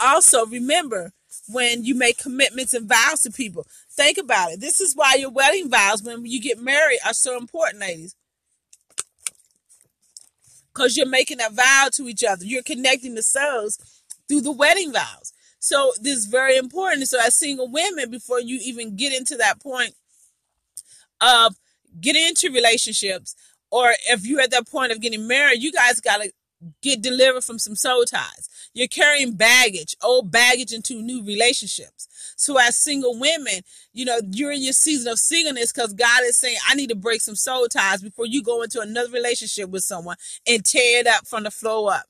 also 0.00 0.46
remember 0.46 1.12
when 1.48 1.84
you 1.84 1.94
make 1.94 2.18
commitments 2.18 2.74
and 2.74 2.88
vows 2.88 3.20
to 3.22 3.30
people. 3.30 3.66
Think 3.90 4.18
about 4.18 4.52
it. 4.52 4.60
This 4.60 4.80
is 4.80 4.94
why 4.94 5.16
your 5.18 5.30
wedding 5.30 5.68
vows 5.68 6.02
when 6.02 6.24
you 6.24 6.40
get 6.40 6.58
married 6.58 7.00
are 7.06 7.12
so 7.12 7.36
important, 7.36 7.80
ladies. 7.80 8.14
Because 10.72 10.96
you're 10.96 11.06
making 11.08 11.40
a 11.40 11.50
vow 11.50 11.88
to 11.92 12.08
each 12.08 12.24
other. 12.24 12.44
You're 12.44 12.62
connecting 12.62 13.14
the 13.14 13.22
souls 13.22 13.78
through 14.28 14.42
the 14.42 14.52
wedding 14.52 14.92
vows. 14.92 15.32
So 15.58 15.92
this 16.00 16.16
is 16.16 16.26
very 16.26 16.56
important. 16.56 17.08
So 17.08 17.18
as 17.20 17.34
single 17.34 17.68
women, 17.68 18.10
before 18.10 18.40
you 18.40 18.58
even 18.62 18.96
get 18.96 19.12
into 19.12 19.36
that 19.36 19.60
point 19.60 19.94
of 21.20 21.56
getting 22.00 22.26
into 22.26 22.50
relationships, 22.50 23.34
or 23.70 23.92
if 24.08 24.26
you're 24.26 24.40
at 24.40 24.50
that 24.50 24.68
point 24.68 24.92
of 24.92 25.00
getting 25.00 25.26
married, 25.26 25.62
you 25.62 25.72
guys 25.72 26.00
got 26.00 26.22
to 26.22 26.32
get 26.82 27.02
delivered 27.02 27.44
from 27.44 27.58
some 27.58 27.74
soul 27.74 28.04
ties. 28.04 28.48
You're 28.74 28.88
carrying 28.88 29.34
baggage, 29.34 29.96
old 30.02 30.30
baggage 30.30 30.72
into 30.72 31.00
new 31.00 31.24
relationships. 31.24 32.08
So 32.36 32.58
as 32.58 32.76
single 32.76 33.18
women, 33.18 33.62
you 33.92 34.04
know, 34.04 34.20
you're 34.30 34.52
in 34.52 34.62
your 34.62 34.72
season 34.72 35.10
of 35.12 35.18
singleness 35.18 35.72
because 35.72 35.92
God 35.92 36.22
is 36.24 36.36
saying, 36.36 36.56
I 36.68 36.74
need 36.74 36.90
to 36.90 36.96
break 36.96 37.20
some 37.20 37.34
soul 37.34 37.66
ties 37.68 38.02
before 38.02 38.26
you 38.26 38.42
go 38.42 38.62
into 38.62 38.80
another 38.80 39.10
relationship 39.10 39.70
with 39.70 39.82
someone 39.82 40.16
and 40.46 40.64
tear 40.64 41.00
it 41.00 41.06
up 41.06 41.26
from 41.26 41.44
the 41.44 41.50
flow 41.50 41.86
up 41.86 42.04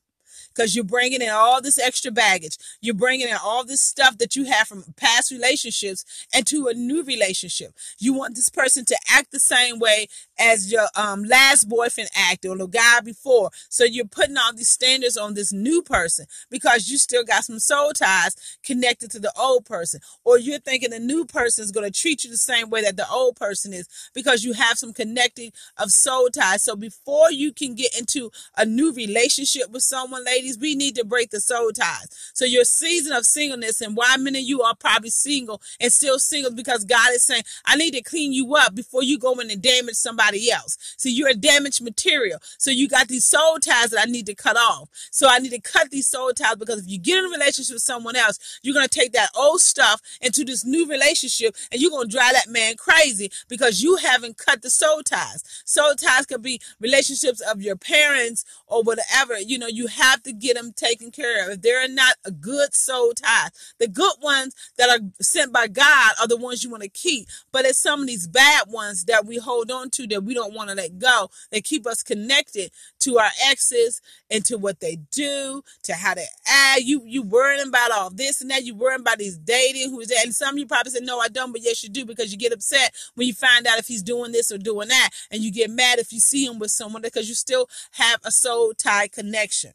because 0.53 0.75
you're 0.75 0.83
bringing 0.83 1.21
in 1.21 1.29
all 1.29 1.61
this 1.61 1.79
extra 1.79 2.11
baggage. 2.11 2.57
You're 2.81 2.95
bringing 2.95 3.29
in 3.29 3.37
all 3.43 3.63
this 3.63 3.81
stuff 3.81 4.17
that 4.17 4.35
you 4.35 4.45
have 4.45 4.67
from 4.67 4.83
past 4.97 5.31
relationships 5.31 6.05
into 6.35 6.67
a 6.67 6.73
new 6.73 7.03
relationship. 7.03 7.73
You 7.99 8.13
want 8.13 8.35
this 8.35 8.49
person 8.49 8.85
to 8.85 8.97
act 9.09 9.31
the 9.31 9.39
same 9.39 9.79
way 9.79 10.07
as 10.39 10.71
your 10.71 10.87
um, 10.95 11.23
last 11.23 11.69
boyfriend 11.69 12.09
acted 12.15 12.49
or 12.49 12.57
the 12.57 12.67
guy 12.67 12.99
before. 13.01 13.51
So 13.69 13.83
you're 13.83 14.05
putting 14.05 14.37
all 14.37 14.53
these 14.53 14.69
standards 14.69 15.17
on 15.17 15.35
this 15.35 15.53
new 15.53 15.81
person 15.81 16.25
because 16.49 16.89
you 16.89 16.97
still 16.97 17.23
got 17.23 17.43
some 17.43 17.59
soul 17.59 17.91
ties 17.91 18.35
connected 18.63 19.11
to 19.11 19.19
the 19.19 19.31
old 19.39 19.65
person. 19.65 19.99
Or 20.23 20.39
you're 20.39 20.59
thinking 20.59 20.89
the 20.89 20.99
new 20.99 21.25
person 21.25 21.63
is 21.63 21.71
going 21.71 21.89
to 21.89 21.99
treat 21.99 22.23
you 22.23 22.31
the 22.31 22.37
same 22.37 22.69
way 22.69 22.81
that 22.81 22.97
the 22.97 23.09
old 23.09 23.35
person 23.35 23.73
is 23.73 23.87
because 24.13 24.43
you 24.43 24.53
have 24.53 24.77
some 24.77 24.93
connecting 24.93 25.51
of 25.77 25.91
soul 25.91 26.29
ties. 26.29 26.63
So 26.63 26.75
before 26.75 27.31
you 27.31 27.53
can 27.53 27.75
get 27.75 27.97
into 27.97 28.31
a 28.57 28.65
new 28.65 28.91
relationship 28.93 29.69
with 29.69 29.83
someone, 29.83 30.25
lady, 30.25 30.40
ladies, 30.41 30.57
we 30.57 30.73
need 30.75 30.95
to 30.95 31.05
break 31.05 31.29
the 31.29 31.39
soul 31.39 31.71
ties. 31.71 32.07
So 32.33 32.45
your 32.45 32.63
season 32.63 33.13
of 33.13 33.25
singleness 33.25 33.79
and 33.79 33.95
why 33.95 34.17
many 34.17 34.39
of 34.39 34.45
you 34.45 34.61
are 34.63 34.73
probably 34.75 35.11
single 35.11 35.61
and 35.79 35.93
still 35.93 36.17
single 36.17 36.51
because 36.51 36.83
God 36.83 37.11
is 37.13 37.23
saying, 37.23 37.43
I 37.65 37.75
need 37.75 37.93
to 37.93 38.01
clean 38.01 38.33
you 38.33 38.55
up 38.55 38.73
before 38.73 39.03
you 39.03 39.19
go 39.19 39.33
in 39.39 39.51
and 39.51 39.61
damage 39.61 39.95
somebody 39.95 40.51
else. 40.51 40.77
So 40.97 41.09
you're 41.09 41.29
a 41.29 41.35
damaged 41.35 41.83
material. 41.83 42.39
So 42.57 42.71
you 42.71 42.87
got 42.87 43.07
these 43.07 43.25
soul 43.25 43.59
ties 43.59 43.91
that 43.91 44.07
I 44.07 44.09
need 44.09 44.25
to 44.25 44.35
cut 44.35 44.57
off. 44.57 44.89
So 45.11 45.27
I 45.29 45.37
need 45.37 45.51
to 45.51 45.61
cut 45.61 45.91
these 45.91 46.07
soul 46.07 46.31
ties 46.33 46.55
because 46.55 46.79
if 46.79 46.89
you 46.89 46.97
get 46.97 47.19
in 47.19 47.25
a 47.25 47.29
relationship 47.29 47.75
with 47.75 47.83
someone 47.83 48.15
else, 48.15 48.59
you're 48.63 48.73
going 48.73 48.87
to 48.87 48.99
take 48.99 49.13
that 49.13 49.29
old 49.37 49.61
stuff 49.61 50.01
into 50.21 50.43
this 50.43 50.65
new 50.65 50.87
relationship 50.87 51.55
and 51.71 51.79
you're 51.79 51.91
going 51.91 52.07
to 52.09 52.15
drive 52.15 52.33
that 52.33 52.49
man 52.49 52.75
crazy 52.77 53.31
because 53.47 53.83
you 53.83 53.97
haven't 53.97 54.39
cut 54.39 54.63
the 54.63 54.71
soul 54.71 55.03
ties. 55.03 55.43
Soul 55.65 55.93
ties 55.93 56.25
could 56.25 56.41
be 56.41 56.59
relationships 56.79 57.41
of 57.41 57.61
your 57.61 57.75
parents 57.75 58.43
or 58.65 58.81
whatever. 58.81 59.39
You 59.39 59.59
know, 59.59 59.67
you 59.67 59.87
have 59.87 60.23
to 60.23 60.30
to 60.31 60.37
get 60.37 60.55
them 60.55 60.73
taken 60.73 61.11
care 61.11 61.45
of. 61.45 61.51
If 61.53 61.61
they're 61.61 61.87
not 61.89 62.15
a 62.25 62.31
good 62.31 62.73
soul 62.73 63.13
tie, 63.13 63.49
the 63.79 63.87
good 63.87 64.13
ones 64.21 64.55
that 64.77 64.89
are 64.89 64.99
sent 65.21 65.53
by 65.53 65.67
God 65.67 66.13
are 66.21 66.27
the 66.27 66.37
ones 66.37 66.63
you 66.63 66.69
want 66.69 66.83
to 66.83 66.89
keep. 66.89 67.27
But 67.51 67.65
it's 67.65 67.79
some 67.79 68.01
of 68.01 68.07
these 68.07 68.27
bad 68.27 68.65
ones 68.67 69.05
that 69.05 69.25
we 69.25 69.37
hold 69.37 69.71
on 69.71 69.89
to 69.91 70.07
that 70.07 70.23
we 70.23 70.33
don't 70.33 70.53
want 70.53 70.69
to 70.69 70.75
let 70.75 70.99
go. 70.99 71.29
They 71.51 71.61
keep 71.61 71.85
us 71.87 72.03
connected 72.03 72.71
to 73.01 73.17
our 73.17 73.29
exes 73.45 74.01
and 74.29 74.43
to 74.45 74.57
what 74.57 74.79
they 74.79 74.97
do, 75.11 75.63
to 75.83 75.93
how 75.93 76.13
they 76.13 76.27
act. 76.47 76.81
You 76.81 77.03
you 77.05 77.21
worrying 77.21 77.67
about 77.67 77.91
all 77.91 78.09
this 78.09 78.41
and 78.41 78.49
that. 78.51 78.63
You 78.63 78.75
worrying 78.75 79.01
about 79.01 79.17
these 79.17 79.37
dating, 79.37 79.91
who's 79.91 80.07
that? 80.07 80.23
And 80.23 80.33
some 80.33 80.55
of 80.55 80.59
you 80.59 80.65
probably 80.65 80.91
said, 80.91 81.03
no, 81.03 81.19
I 81.19 81.27
don't, 81.27 81.51
but 81.51 81.61
yes, 81.61 81.83
you 81.83 81.89
do 81.89 82.05
because 82.05 82.31
you 82.31 82.37
get 82.37 82.53
upset 82.53 82.93
when 83.15 83.27
you 83.27 83.33
find 83.33 83.67
out 83.67 83.79
if 83.79 83.87
he's 83.87 84.03
doing 84.03 84.31
this 84.31 84.51
or 84.51 84.57
doing 84.57 84.87
that. 84.87 85.09
And 85.29 85.41
you 85.41 85.51
get 85.51 85.69
mad 85.69 85.99
if 85.99 86.11
you 86.13 86.19
see 86.19 86.45
him 86.45 86.59
with 86.59 86.71
someone 86.71 87.01
because 87.01 87.27
you 87.29 87.35
still 87.35 87.69
have 87.91 88.19
a 88.23 88.31
soul 88.31 88.73
tie 88.73 89.07
connection. 89.07 89.71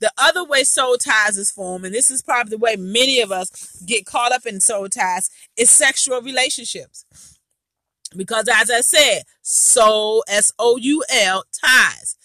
The 0.00 0.12
other 0.18 0.44
way 0.44 0.64
soul 0.64 0.96
ties 0.96 1.38
is 1.38 1.50
formed, 1.50 1.84
and 1.86 1.94
this 1.94 2.10
is 2.10 2.20
probably 2.20 2.50
the 2.50 2.58
way 2.58 2.76
many 2.76 3.20
of 3.20 3.30
us 3.30 3.80
get 3.86 4.04
caught 4.04 4.32
up 4.32 4.44
in 4.44 4.60
soul 4.60 4.88
ties, 4.88 5.30
is 5.56 5.70
sexual 5.70 6.20
relationships. 6.20 7.06
Because 8.16 8.48
as 8.52 8.70
I 8.70 8.80
said, 8.80 9.22
soul, 9.40 10.24
S 10.28 10.52
O 10.58 10.76
U 10.76 11.04
L, 11.10 11.44
ties. 11.52 12.16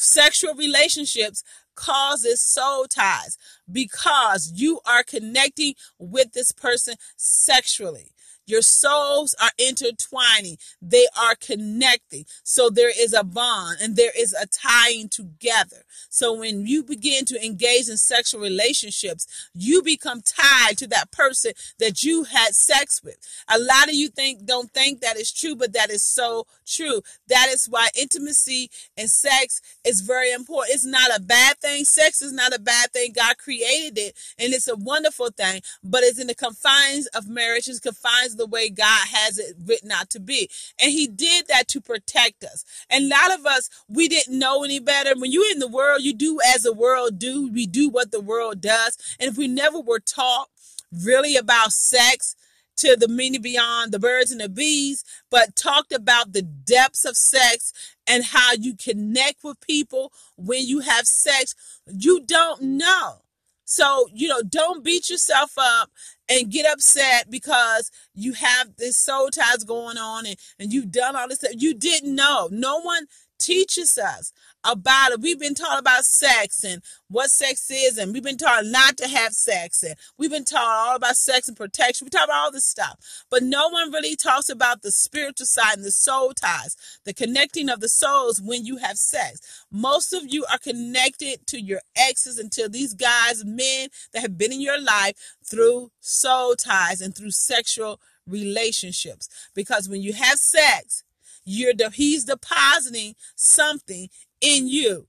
Sexual 0.00 0.54
relationships 0.54 1.42
causes 1.74 2.40
soul 2.40 2.86
ties 2.86 3.36
because 3.70 4.52
you 4.54 4.78
are 4.86 5.02
connecting 5.02 5.74
with 5.98 6.32
this 6.34 6.52
person 6.52 6.94
sexually. 7.16 8.12
Your 8.48 8.62
souls 8.62 9.34
are 9.40 9.50
intertwining. 9.58 10.56
They 10.80 11.06
are 11.20 11.34
connecting. 11.34 12.24
So 12.42 12.70
there 12.70 12.90
is 12.90 13.12
a 13.12 13.22
bond 13.22 13.78
and 13.82 13.94
there 13.94 14.12
is 14.16 14.32
a 14.32 14.46
tying 14.46 15.10
together. 15.10 15.84
So 16.08 16.32
when 16.32 16.66
you 16.66 16.82
begin 16.82 17.26
to 17.26 17.44
engage 17.44 17.88
in 17.88 17.98
sexual 17.98 18.40
relationships, 18.40 19.26
you 19.54 19.82
become 19.82 20.22
tied 20.22 20.78
to 20.78 20.86
that 20.88 21.10
person 21.10 21.52
that 21.78 22.02
you 22.02 22.24
had 22.24 22.54
sex 22.54 23.02
with. 23.04 23.18
A 23.48 23.58
lot 23.58 23.88
of 23.88 23.94
you 23.94 24.08
think 24.08 24.46
don't 24.46 24.72
think 24.72 25.00
that 25.00 25.18
is 25.18 25.30
true, 25.30 25.54
but 25.54 25.74
that 25.74 25.90
is 25.90 26.02
so 26.02 26.46
true. 26.66 27.02
That 27.28 27.48
is 27.50 27.66
why 27.68 27.88
intimacy 28.00 28.70
and 28.96 29.10
sex 29.10 29.60
is 29.84 30.00
very 30.00 30.32
important. 30.32 30.74
It's 30.74 30.86
not 30.86 31.14
a 31.14 31.20
bad 31.20 31.58
thing. 31.58 31.84
Sex 31.84 32.22
is 32.22 32.32
not 32.32 32.54
a 32.54 32.58
bad 32.58 32.92
thing. 32.92 33.12
God 33.14 33.36
created 33.36 33.98
it 33.98 34.14
and 34.38 34.54
it's 34.54 34.68
a 34.68 34.76
wonderful 34.76 35.28
thing, 35.28 35.60
but 35.84 36.02
it's 36.02 36.18
in 36.18 36.28
the 36.28 36.34
confines 36.34 37.06
of 37.08 37.28
marriage, 37.28 37.68
it's 37.68 37.78
confines 37.78 38.36
the 38.38 38.46
way 38.46 38.70
God 38.70 39.08
has 39.12 39.38
it 39.38 39.56
written 39.64 39.90
out 39.90 40.10
to 40.10 40.20
be. 40.20 40.48
And 40.80 40.90
he 40.90 41.06
did 41.06 41.48
that 41.48 41.68
to 41.68 41.80
protect 41.80 42.44
us. 42.44 42.64
And 42.88 43.04
a 43.04 43.08
lot 43.08 43.38
of 43.38 43.46
us, 43.46 43.68
we 43.88 44.08
didn't 44.08 44.38
know 44.38 44.64
any 44.64 44.80
better. 44.80 45.12
When 45.16 45.30
you're 45.30 45.52
in 45.52 45.58
the 45.58 45.68
world, 45.68 46.02
you 46.02 46.14
do 46.14 46.38
as 46.54 46.62
the 46.62 46.72
world 46.72 47.18
do. 47.18 47.50
We 47.50 47.66
do 47.66 47.88
what 47.88 48.10
the 48.10 48.20
world 48.20 48.60
does. 48.60 48.96
And 49.20 49.28
if 49.30 49.36
we 49.36 49.48
never 49.48 49.80
were 49.80 50.00
taught 50.00 50.48
really 50.92 51.36
about 51.36 51.72
sex, 51.72 52.34
to 52.78 52.96
the 52.96 53.08
many 53.08 53.38
beyond 53.38 53.92
the 53.92 53.98
birds 53.98 54.30
and 54.30 54.40
the 54.40 54.48
bees, 54.48 55.04
but 55.30 55.56
talked 55.56 55.92
about 55.92 56.32
the 56.32 56.42
depths 56.42 57.04
of 57.04 57.16
sex 57.16 57.72
and 58.06 58.24
how 58.24 58.52
you 58.52 58.74
connect 58.76 59.42
with 59.42 59.60
people 59.60 60.12
when 60.36 60.64
you 60.64 60.80
have 60.80 61.06
sex. 61.06 61.54
You 61.86 62.20
don't 62.24 62.62
know. 62.62 63.22
So, 63.64 64.08
you 64.14 64.28
know, 64.28 64.42
don't 64.42 64.82
beat 64.82 65.10
yourself 65.10 65.52
up 65.58 65.90
and 66.28 66.50
get 66.50 66.70
upset 66.70 67.30
because 67.30 67.90
you 68.14 68.34
have 68.34 68.76
this 68.76 68.96
soul 68.96 69.28
ties 69.28 69.64
going 69.64 69.98
on 69.98 70.26
and, 70.26 70.36
and 70.58 70.72
you've 70.72 70.90
done 70.92 71.16
all 71.16 71.28
this. 71.28 71.44
You 71.52 71.74
didn't 71.74 72.14
know. 72.14 72.48
No 72.52 72.80
one 72.80 73.06
teaches 73.38 73.98
us 73.98 74.32
about 74.72 75.12
it. 75.12 75.20
We've 75.20 75.38
been 75.38 75.54
taught 75.54 75.78
about 75.78 76.04
sex 76.04 76.64
and 76.64 76.82
what 77.08 77.30
sex 77.30 77.70
is, 77.70 77.98
and 77.98 78.12
we've 78.12 78.22
been 78.22 78.36
taught 78.36 78.66
not 78.66 78.96
to 78.98 79.08
have 79.08 79.32
sex, 79.32 79.82
and 79.82 79.94
we've 80.18 80.30
been 80.30 80.44
taught 80.44 80.88
all 80.88 80.96
about 80.96 81.16
sex 81.16 81.48
and 81.48 81.56
protection. 81.56 82.04
We 82.04 82.10
talk 82.10 82.24
about 82.24 82.44
all 82.44 82.52
this 82.52 82.66
stuff, 82.66 82.98
but 83.30 83.42
no 83.42 83.68
one 83.68 83.92
really 83.92 84.16
talks 84.16 84.48
about 84.48 84.82
the 84.82 84.90
spiritual 84.90 85.46
side 85.46 85.76
and 85.76 85.84
the 85.84 85.90
soul 85.90 86.32
ties, 86.32 86.76
the 87.04 87.14
connecting 87.14 87.68
of 87.68 87.80
the 87.80 87.88
souls 87.88 88.40
when 88.40 88.64
you 88.64 88.78
have 88.78 88.96
sex. 88.96 89.64
Most 89.70 90.12
of 90.12 90.22
you 90.26 90.44
are 90.50 90.58
connected 90.58 91.46
to 91.46 91.60
your 91.60 91.80
exes 91.96 92.38
to 92.52 92.68
these 92.68 92.94
guys, 92.94 93.44
men 93.44 93.88
that 94.12 94.22
have 94.22 94.38
been 94.38 94.52
in 94.52 94.60
your 94.60 94.80
life 94.80 95.14
through 95.44 95.90
soul 96.00 96.54
ties 96.54 97.00
and 97.00 97.14
through 97.14 97.30
sexual 97.30 98.00
relationships. 98.26 99.28
Because 99.54 99.88
when 99.88 100.02
you 100.02 100.12
have 100.12 100.38
sex, 100.38 101.04
you're 101.44 101.72
he's 101.94 102.24
depositing 102.24 103.14
something 103.34 104.08
in 104.40 104.68
you. 104.68 105.06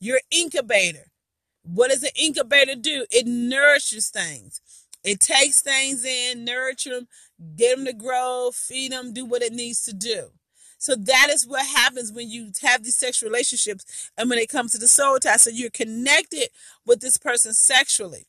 Your 0.00 0.20
incubator. 0.30 1.10
What 1.62 1.90
does 1.90 2.02
an 2.02 2.10
incubator 2.14 2.74
do? 2.74 3.06
It 3.10 3.26
nourishes 3.26 4.08
things. 4.08 4.60
It 5.02 5.20
takes 5.20 5.62
things 5.62 6.04
in, 6.04 6.44
nurture 6.44 6.90
them, 6.90 7.08
get 7.56 7.76
them 7.76 7.86
to 7.86 7.92
grow, 7.92 8.50
feed 8.52 8.92
them, 8.92 9.12
do 9.12 9.24
what 9.24 9.42
it 9.42 9.52
needs 9.52 9.82
to 9.82 9.92
do. 9.92 10.30
So 10.78 10.94
that 10.94 11.28
is 11.30 11.46
what 11.46 11.66
happens 11.66 12.12
when 12.12 12.30
you 12.30 12.50
have 12.62 12.82
these 12.82 12.96
sexual 12.96 13.30
relationships 13.30 14.10
and 14.16 14.28
when 14.28 14.38
it 14.38 14.48
comes 14.48 14.72
to 14.72 14.78
the 14.78 14.88
soul 14.88 15.18
tie. 15.18 15.36
So 15.36 15.50
you're 15.50 15.70
connected 15.70 16.48
with 16.84 17.00
this 17.00 17.16
person 17.16 17.54
sexually. 17.54 18.26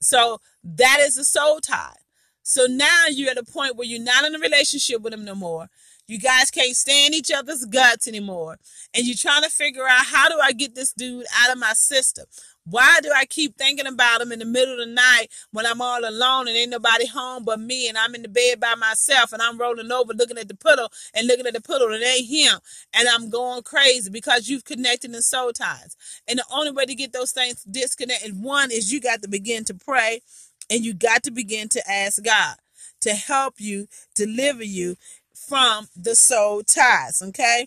So 0.00 0.40
that 0.62 0.98
is 1.00 1.14
the 1.14 1.24
soul 1.24 1.60
tie. 1.60 1.96
So 2.42 2.66
now 2.68 3.04
you're 3.10 3.30
at 3.30 3.38
a 3.38 3.44
point 3.44 3.76
where 3.76 3.86
you're 3.86 4.02
not 4.02 4.24
in 4.24 4.34
a 4.34 4.38
relationship 4.38 5.00
with 5.00 5.12
them 5.12 5.24
no 5.24 5.34
more. 5.34 5.68
You 6.06 6.18
guys 6.18 6.50
can't 6.50 6.76
stand 6.76 7.14
each 7.14 7.30
other's 7.30 7.64
guts 7.64 8.06
anymore. 8.06 8.58
And 8.94 9.06
you're 9.06 9.16
trying 9.16 9.42
to 9.42 9.50
figure 9.50 9.86
out 9.88 10.04
how 10.06 10.28
do 10.28 10.38
I 10.42 10.52
get 10.52 10.74
this 10.74 10.92
dude 10.92 11.24
out 11.40 11.52
of 11.52 11.58
my 11.58 11.72
system? 11.72 12.26
Why 12.66 13.00
do 13.02 13.10
I 13.14 13.24
keep 13.26 13.56
thinking 13.56 13.86
about 13.86 14.20
him 14.20 14.32
in 14.32 14.38
the 14.38 14.44
middle 14.44 14.80
of 14.80 14.86
the 14.86 14.94
night 14.94 15.28
when 15.50 15.66
I'm 15.66 15.80
all 15.80 16.06
alone 16.06 16.48
and 16.48 16.56
ain't 16.56 16.70
nobody 16.70 17.06
home 17.06 17.44
but 17.44 17.60
me 17.60 17.88
and 17.88 17.98
I'm 17.98 18.14
in 18.14 18.22
the 18.22 18.28
bed 18.28 18.58
by 18.60 18.74
myself 18.74 19.32
and 19.32 19.42
I'm 19.42 19.58
rolling 19.58 19.92
over 19.92 20.14
looking 20.14 20.38
at 20.38 20.48
the 20.48 20.54
puddle 20.54 20.90
and 21.14 21.26
looking 21.26 21.46
at 21.46 21.52
the 21.52 21.60
puddle 21.60 21.92
and 21.92 22.02
it 22.02 22.06
ain't 22.06 22.28
him 22.28 22.58
and 22.94 23.08
I'm 23.08 23.28
going 23.28 23.62
crazy 23.62 24.10
because 24.10 24.48
you've 24.48 24.64
connected 24.64 25.14
in 25.14 25.22
soul 25.22 25.52
ties. 25.52 25.96
And 26.26 26.38
the 26.38 26.44
only 26.50 26.70
way 26.70 26.86
to 26.86 26.94
get 26.94 27.12
those 27.12 27.32
things 27.32 27.62
disconnected, 27.64 28.42
one 28.42 28.70
is 28.70 28.92
you 28.92 29.00
got 29.00 29.22
to 29.22 29.28
begin 29.28 29.64
to 29.64 29.74
pray 29.74 30.20
and 30.70 30.84
you 30.84 30.94
got 30.94 31.22
to 31.24 31.30
begin 31.30 31.68
to 31.70 31.90
ask 31.90 32.22
God 32.22 32.56
to 33.02 33.12
help 33.12 33.54
you 33.58 33.86
deliver 34.14 34.64
you 34.64 34.96
from 35.46 35.88
the 35.96 36.14
soul 36.14 36.62
ties. 36.62 37.22
Okay. 37.22 37.66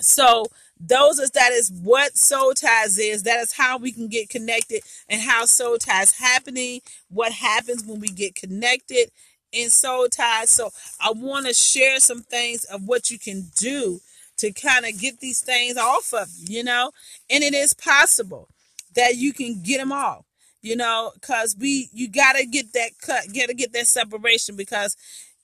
So 0.00 0.46
those 0.80 1.18
is 1.18 1.30
that 1.30 1.52
is 1.52 1.72
what 1.72 2.16
soul 2.16 2.52
ties 2.54 2.98
is. 2.98 3.24
That 3.24 3.40
is 3.40 3.52
how 3.52 3.78
we 3.78 3.92
can 3.92 4.08
get 4.08 4.28
connected 4.28 4.82
and 5.08 5.20
how 5.20 5.44
soul 5.44 5.76
ties 5.78 6.18
happening. 6.18 6.80
What 7.08 7.32
happens 7.32 7.84
when 7.84 8.00
we 8.00 8.08
get 8.08 8.34
connected 8.34 9.10
in 9.50 9.70
soul 9.70 10.08
ties. 10.08 10.50
So 10.50 10.70
I 11.00 11.10
want 11.10 11.46
to 11.46 11.54
share 11.54 11.98
some 12.00 12.22
things 12.22 12.64
of 12.64 12.84
what 12.84 13.10
you 13.10 13.18
can 13.18 13.50
do 13.56 14.00
to 14.36 14.52
kind 14.52 14.86
of 14.86 15.00
get 15.00 15.18
these 15.18 15.40
things 15.40 15.76
off 15.76 16.12
of 16.12 16.28
you, 16.36 16.58
you 16.58 16.64
know, 16.64 16.92
and 17.28 17.42
it 17.42 17.54
is 17.54 17.74
possible 17.74 18.48
that 18.94 19.16
you 19.16 19.32
can 19.32 19.62
get 19.62 19.78
them 19.78 19.92
off 19.92 20.24
you 20.62 20.76
know 20.76 21.12
because 21.14 21.56
we 21.58 21.88
you 21.92 22.08
gotta 22.08 22.44
get 22.44 22.72
that 22.72 22.90
cut 23.00 23.24
gotta 23.34 23.54
get 23.54 23.72
that 23.72 23.86
separation 23.86 24.56
because 24.56 24.96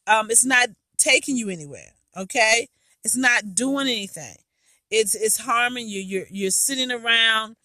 um 0.07 0.31
it's 0.31 0.45
not 0.45 0.69
taking 1.05 1.37
you 1.37 1.51
anywhere. 1.51 1.93
Okay, 2.17 2.69
it's 3.05 3.17
not 3.17 3.55
doing 3.55 3.87
anything. 3.87 4.37
It's 4.91 5.15
it's 5.15 5.39
harming 5.39 5.89
you. 5.89 6.01
You're 6.01 6.27
you're 6.31 6.51
sitting 6.51 6.91
around 6.91 7.57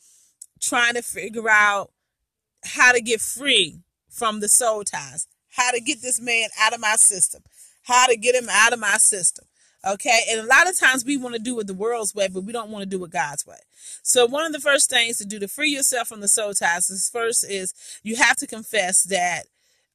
trying 0.60 0.96
to 0.96 1.01
figure 1.01 1.50
out 1.50 1.91
how 2.63 2.91
to 2.91 3.01
get 3.01 3.22
free 3.22 3.79
from 4.10 4.39
the 4.39 4.50
soul 4.50 4.84
ties. 4.84 5.27
How 5.51 5.72
to 5.72 5.79
get 5.79 6.01
this 6.01 6.22
man 6.22 6.50
out 6.60 6.74
of 6.74 6.79
my 6.79 6.96
system. 6.96 7.43
How 7.84 8.08
to 8.08 8.15
get 8.15 8.36
him 8.36 8.50
out 8.51 8.74
of 8.74 8.79
my 8.79 8.98
system. 8.98 9.46
Okay, 9.88 10.19
and 10.29 10.41
a 10.41 10.46
lot 10.46 10.69
of 10.69 10.77
times 10.77 11.05
we 11.05 11.15
want 11.15 11.36
to 11.36 11.41
do 11.41 11.58
it 11.60 11.67
the 11.67 11.74
world's 11.74 12.13
way, 12.13 12.27
but 12.27 12.43
we 12.43 12.51
don't 12.51 12.69
want 12.69 12.84
to 12.84 12.89
do 12.89 13.03
it 13.05 13.12
God's 13.12 13.48
way. 13.48 13.60
So 14.03 14.25
one 14.25 14.46
of 14.46 14.51
the 14.51 14.60
first 14.60 14.89
things 14.89 15.17
to 15.17 15.25
do 15.25 15.39
to 15.39 15.48
free 15.48 15.69
yourself 15.69 16.10
from 16.10 16.19
the 16.19 16.27
soul 16.27 16.53
ties 16.53 16.89
is 16.89 17.10
first 17.10 17.50
is 17.50 17.74
you 18.03 18.17
have 18.17 18.36
to 18.38 18.48
confess 18.48 19.03
that 19.03 19.43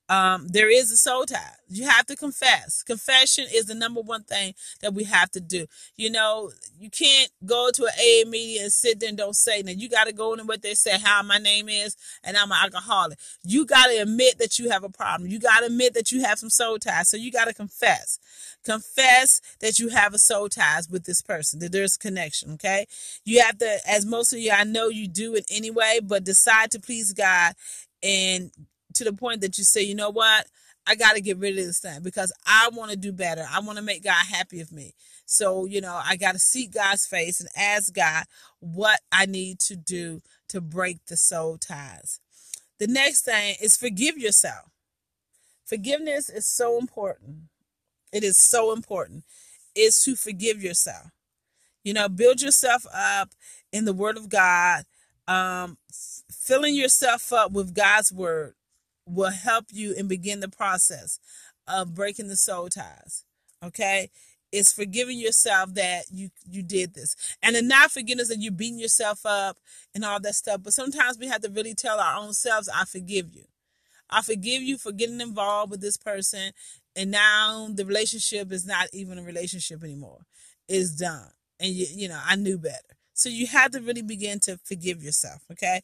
um, 0.09 0.49
there 0.49 0.71
is 0.71 0.91
a 0.91 0.97
soul 0.97 1.25
tie. 1.25 1.39
You 1.69 1.89
have 1.89 2.05
to 2.07 2.17
confess. 2.17 2.83
Confession 2.83 3.47
is 3.53 3.67
the 3.67 3.75
number 3.75 4.03
one 4.03 4.23
thing 4.23 4.55
that 4.83 4.93
we 4.93 5.05
have 5.05 5.31
to 5.31 5.41
do. 5.41 5.67
You 5.97 6.11
know, 6.11 6.53
you 6.79 6.91
can't 6.91 7.31
go 7.45 7.71
to 7.73 7.85
an 7.85 7.93
AA 7.99 8.29
meeting 8.29 8.63
and 8.63 8.73
sit 8.73 9.01
there 9.01 9.09
and 9.09 9.17
don't 9.17 9.35
say 9.35 9.63
nothing. 9.63 9.81
You 9.81 9.89
got 9.89 10.07
to 10.07 10.13
go 10.13 10.35
in 10.35 10.47
what 10.47 10.61
they 10.61 10.75
say, 10.75 10.99
how 10.99 11.23
my 11.23 11.39
name 11.39 11.71
is, 11.71 11.97
and 12.23 12.37
I'm 12.37 12.53
an 12.53 12.59
alcoholic. 12.63 13.19
You 13.45 13.65
got 13.65 13.87
to 13.87 14.03
admit 14.03 14.39
that 14.39 14.59
you 14.59 14.71
have 14.71 14.85
a 14.85 14.91
problem. 14.91 15.31
You 15.31 15.39
got 15.39 15.61
to 15.61 15.67
admit 15.67 15.95
that 15.95 16.13
you 16.13 16.23
have 16.23 16.39
some 16.39 16.51
soul 16.51 16.79
ties. 16.79 17.09
So 17.09 17.17
you 17.17 17.33
got 17.33 17.47
to 17.47 17.55
confess. 17.55 18.19
Confess 18.63 19.41
that 19.61 19.79
you 19.79 19.89
have 19.89 20.13
a 20.13 20.19
soul 20.19 20.51
ties 20.51 20.89
with 20.89 21.05
this 21.05 21.23
person, 21.23 21.61
that 21.61 21.73
there's 21.73 21.97
connection, 21.97 22.53
okay? 22.53 22.87
You 23.25 23.41
have 23.43 23.59
to, 23.59 23.79
as 23.89 24.05
most 24.05 24.35
of 24.35 24.39
you, 24.39 24.53
I 24.53 24.65
know 24.65 24.89
you 24.89 25.09
do 25.09 25.35
it 25.35 25.47
anyway, 25.51 26.01
but 26.03 26.25
decide 26.25 26.71
to 26.73 26.79
please 26.79 27.13
God 27.15 27.55
and 28.03 28.51
to 28.95 29.05
the 29.05 29.13
point 29.13 29.41
that 29.41 29.59
you 29.59 29.65
say, 29.65 29.83
you 29.83 29.95
know 29.95 30.11
what? 30.11 30.47
I 30.87 30.95
got 30.97 31.15
to 31.15 31.21
get 31.21 31.39
rid 31.39 31.59
of 31.59 31.65
this 31.65 31.81
thing 31.81 32.03
because 32.03 32.33
I 32.47 32.69
want 32.73 32.91
to 32.91 32.97
do 32.97 33.13
better. 33.13 33.47
I 33.51 33.61
want 33.61 33.79
to 33.79 33.85
make 33.85 34.05
God 34.05 34.27
happy 34.29 34.61
of 34.61 34.71
me. 34.71 34.95
So, 35.25 35.65
you 35.65 35.81
know, 35.81 35.99
I 36.05 36.17
got 36.17 36.33
to 36.33 36.39
seek 36.39 36.75
God's 36.75 37.07
face 37.07 37.41
and 37.41 37.49
ask 37.57 37.95
God 37.95 38.25
what 38.61 39.01
I 39.11 39.25
need 39.27 39.61
to 39.61 39.77
do 39.77 40.21
to 40.49 40.61
break 40.61 41.07
the 41.07 41.17
soul 41.17 41.57
ties. 41.57 42.21
The 42.79 42.87
next 42.87 43.23
thing 43.23 43.55
is 43.63 43.77
forgive 43.77 44.19
yourself. 44.19 44.71
Forgiveness 45.65 46.29
is 46.29 46.47
so 46.47 46.79
important. 46.79 47.45
It 48.13 48.23
is 48.23 48.39
so 48.39 48.73
important. 48.73 49.25
Is 49.75 50.03
to 50.05 50.15
forgive 50.15 50.63
yourself. 50.63 51.11
You 51.83 51.95
know, 51.95 52.09
build 52.09 52.43
yourself 52.43 52.87
up 52.95 53.31
in 53.73 53.87
the 53.87 53.93
Word 53.93 54.17
of 54.17 54.29
God, 54.29 54.85
um, 55.27 55.79
filling 56.31 56.75
yourself 56.75 57.33
up 57.33 57.53
with 57.53 57.75
God's 57.75 58.13
Word 58.13 58.55
will 59.07 59.31
help 59.31 59.67
you 59.71 59.95
and 59.97 60.09
begin 60.09 60.41
the 60.41 60.49
process 60.49 61.19
of 61.67 61.95
breaking 61.95 62.29
the 62.29 62.37
soul 62.37 62.69
ties. 62.69 63.25
Okay? 63.63 64.11
It's 64.53 64.73
forgiving 64.73 65.19
yourself 65.19 65.75
that 65.75 66.05
you 66.13 66.31
you 66.49 66.63
did 66.63 66.95
this. 66.95 67.17
And 67.43 67.57
then 67.57 67.67
not 67.67 67.91
forgiveness 67.91 68.29
that 68.29 68.39
you're 68.39 68.53
beating 68.53 68.79
yourself 68.79 69.21
up 69.25 69.59
and 69.95 70.05
all 70.05 70.21
that 70.21 70.35
stuff 70.35 70.61
but 70.63 70.73
sometimes 70.73 71.19
we 71.19 71.27
have 71.29 71.43
to 71.43 71.51
really 71.51 71.75
tell 71.75 71.99
our 71.99 72.17
own 72.21 72.33
selves 72.33 72.69
i 72.73 72.85
forgive 72.85 73.35
you. 73.35 73.45
I 74.09 74.23
forgive 74.23 74.63
you 74.63 74.79
for 74.79 74.93
getting 74.93 75.21
involved 75.21 75.71
with 75.71 75.81
this 75.81 75.97
person 75.97 76.53
and 76.95 77.11
now 77.11 77.69
the 77.73 77.85
relationship 77.85 78.53
is 78.53 78.65
not 78.65 78.87
even 78.93 79.19
a 79.19 79.23
relationship 79.23 79.83
anymore. 79.83 80.21
It's 80.69 80.91
done. 80.91 81.31
And 81.59 81.71
you, 81.71 81.87
you 81.91 82.09
know 82.09 82.21
i 82.25 82.37
knew 82.37 82.59
better. 82.59 82.79
So 83.15 83.29
you 83.29 83.49
have 83.49 83.73
to 83.73 83.81
really 83.81 84.03
begin 84.03 84.39
to 84.41 84.59
forgive 84.63 85.03
yourself 85.03 85.43
okay? 85.51 85.81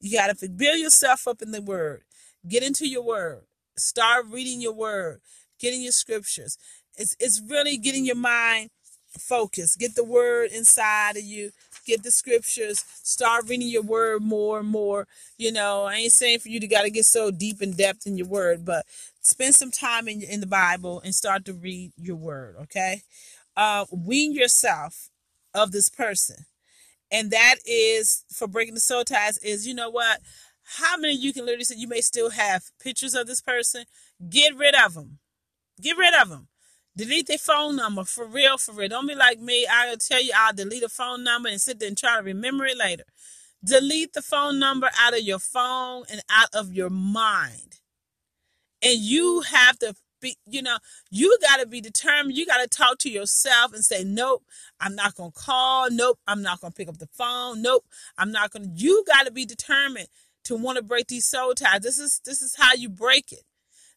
You 0.00 0.16
got 0.16 0.36
to 0.36 0.48
build 0.48 0.78
yourself 0.78 1.28
up 1.28 1.42
in 1.42 1.50
the 1.50 1.60
word 1.60 2.04
get 2.48 2.62
into 2.62 2.88
your 2.88 3.02
word 3.02 3.42
start 3.76 4.26
reading 4.30 4.60
your 4.60 4.74
word 4.74 5.20
getting 5.58 5.82
your 5.82 5.92
scriptures 5.92 6.58
it's 6.96 7.16
it's 7.18 7.40
really 7.48 7.76
getting 7.76 8.04
your 8.04 8.16
mind 8.16 8.70
focused. 9.18 9.78
Get 9.78 9.94
the 9.94 10.04
word 10.04 10.50
inside 10.52 11.16
of 11.16 11.24
you. 11.24 11.50
Get 11.86 12.02
the 12.02 12.10
scriptures. 12.10 12.84
Start 13.02 13.48
reading 13.48 13.68
your 13.68 13.82
word 13.82 14.22
more 14.22 14.60
and 14.60 14.68
more. 14.68 15.06
You 15.36 15.52
know, 15.52 15.84
I 15.84 15.94
ain't 15.94 16.12
saying 16.12 16.40
for 16.40 16.48
you 16.48 16.60
to 16.60 16.66
got 16.66 16.82
to 16.82 16.90
get 16.90 17.04
so 17.04 17.30
deep 17.30 17.62
in 17.62 17.72
depth 17.72 18.06
in 18.06 18.16
your 18.16 18.26
word, 18.26 18.64
but 18.64 18.86
spend 19.20 19.54
some 19.54 19.70
time 19.70 20.08
in 20.08 20.22
in 20.22 20.40
the 20.40 20.46
Bible 20.46 21.00
and 21.04 21.14
start 21.14 21.44
to 21.46 21.52
read 21.52 21.92
your 21.96 22.16
word. 22.16 22.56
Okay, 22.62 23.02
uh, 23.56 23.84
wean 23.90 24.32
yourself 24.32 25.10
of 25.54 25.72
this 25.72 25.88
person, 25.88 26.46
and 27.10 27.30
that 27.30 27.56
is 27.66 28.24
for 28.32 28.48
breaking 28.48 28.74
the 28.74 28.80
soul 28.80 29.04
ties. 29.04 29.38
Is 29.38 29.66
you 29.66 29.74
know 29.74 29.90
what? 29.90 30.20
How 30.64 30.96
many 30.96 31.14
you 31.14 31.32
can 31.32 31.44
literally 31.44 31.64
say 31.64 31.76
you 31.76 31.88
may 31.88 32.00
still 32.00 32.30
have 32.30 32.70
pictures 32.80 33.14
of 33.14 33.26
this 33.26 33.40
person? 33.40 33.84
Get 34.28 34.56
rid 34.56 34.74
of 34.74 34.94
them. 34.94 35.18
Get 35.80 35.96
rid 35.96 36.14
of 36.14 36.28
them. 36.28 36.48
Delete 36.96 37.26
their 37.26 37.38
phone 37.38 37.76
number 37.76 38.04
for 38.04 38.24
real, 38.24 38.56
for 38.56 38.72
real. 38.72 38.88
Don't 38.88 39.08
be 39.08 39.14
like 39.14 39.40
me. 39.40 39.66
I'll 39.70 39.96
tell 39.96 40.22
you 40.22 40.30
I'll 40.36 40.52
delete 40.52 40.84
a 40.84 40.88
phone 40.88 41.24
number 41.24 41.48
and 41.48 41.60
sit 41.60 41.80
there 41.80 41.88
and 41.88 41.98
try 41.98 42.16
to 42.16 42.22
remember 42.22 42.64
it 42.64 42.78
later. 42.78 43.04
Delete 43.64 44.12
the 44.12 44.22
phone 44.22 44.58
number 44.58 44.88
out 44.98 45.14
of 45.14 45.20
your 45.20 45.38
phone 45.38 46.04
and 46.10 46.22
out 46.30 46.48
of 46.54 46.72
your 46.72 46.90
mind. 46.90 47.80
And 48.82 48.98
you 48.98 49.40
have 49.40 49.78
to 49.80 49.94
be, 50.20 50.36
you 50.46 50.62
know, 50.62 50.78
you 51.10 51.36
got 51.42 51.60
to 51.60 51.66
be 51.66 51.80
determined. 51.80 52.36
You 52.36 52.46
got 52.46 52.62
to 52.62 52.68
talk 52.68 52.98
to 52.98 53.10
yourself 53.10 53.72
and 53.72 53.84
say, 53.84 54.04
nope, 54.04 54.44
I'm 54.80 54.94
not 54.94 55.14
going 55.14 55.32
to 55.32 55.38
call. 55.38 55.90
Nope, 55.90 56.18
I'm 56.26 56.42
not 56.42 56.60
going 56.60 56.72
to 56.72 56.76
pick 56.76 56.88
up 56.88 56.98
the 56.98 57.08
phone. 57.08 57.60
Nope, 57.60 57.84
I'm 58.16 58.30
not 58.30 58.52
going 58.52 58.64
to. 58.64 58.70
You 58.74 59.04
got 59.06 59.26
to 59.26 59.32
be 59.32 59.44
determined 59.44 60.08
to 60.44 60.56
want 60.56 60.76
to 60.76 60.84
break 60.84 61.08
these 61.08 61.26
soul 61.26 61.54
ties. 61.54 61.80
This 61.80 61.98
is 61.98 62.20
this 62.24 62.42
is 62.42 62.56
how 62.58 62.74
you 62.74 62.88
break 62.88 63.32
it. 63.32 63.44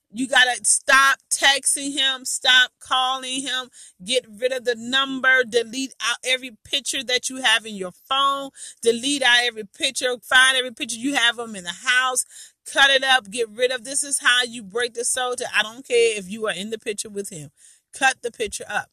You 0.10 0.28
got 0.28 0.46
to 0.46 0.64
stop 0.64 1.20
texting 1.30 1.92
him, 1.94 2.24
stop 2.24 2.72
calling 2.80 3.42
him, 3.42 3.70
get 4.04 4.26
rid 4.40 4.54
of 4.54 4.64
the 4.64 4.76
number, 4.76 5.44
delete 5.44 5.94
out 6.02 6.18
every 6.24 6.52
picture 6.64 7.04
that 7.04 7.30
you 7.30 7.42
have 7.42 7.66
in 7.66 7.76
your 7.76 7.92
phone, 7.92 8.52
delete 8.82 9.22
out 9.22 9.40
every 9.44 9.66
picture, 9.66 10.16
find 10.24 10.56
every 10.56 10.72
picture 10.72 10.98
you 10.98 11.16
have 11.16 11.36
them 11.36 11.58
in 11.58 11.66
the 11.66 11.76
house, 11.86 12.24
cut 12.72 12.90
it 12.90 13.04
up, 13.04 13.30
get 13.30 13.50
rid 13.50 13.72
of. 13.72 13.84
This 13.84 14.02
is 14.02 14.20
how 14.20 14.44
you 14.44 14.64
break 14.64 14.94
the 14.94 15.04
soul 15.04 15.36
to 15.36 15.46
I 15.54 15.62
don't 15.62 15.86
care 15.86 16.18
if 16.18 16.30
you 16.30 16.48
are 16.48 16.54
in 16.54 16.70
the 16.70 16.80
picture 16.80 17.10
with 17.10 17.30
him. 17.30 17.52
Cut 17.92 18.22
the 18.22 18.32
picture 18.32 18.66
up. 18.70 18.90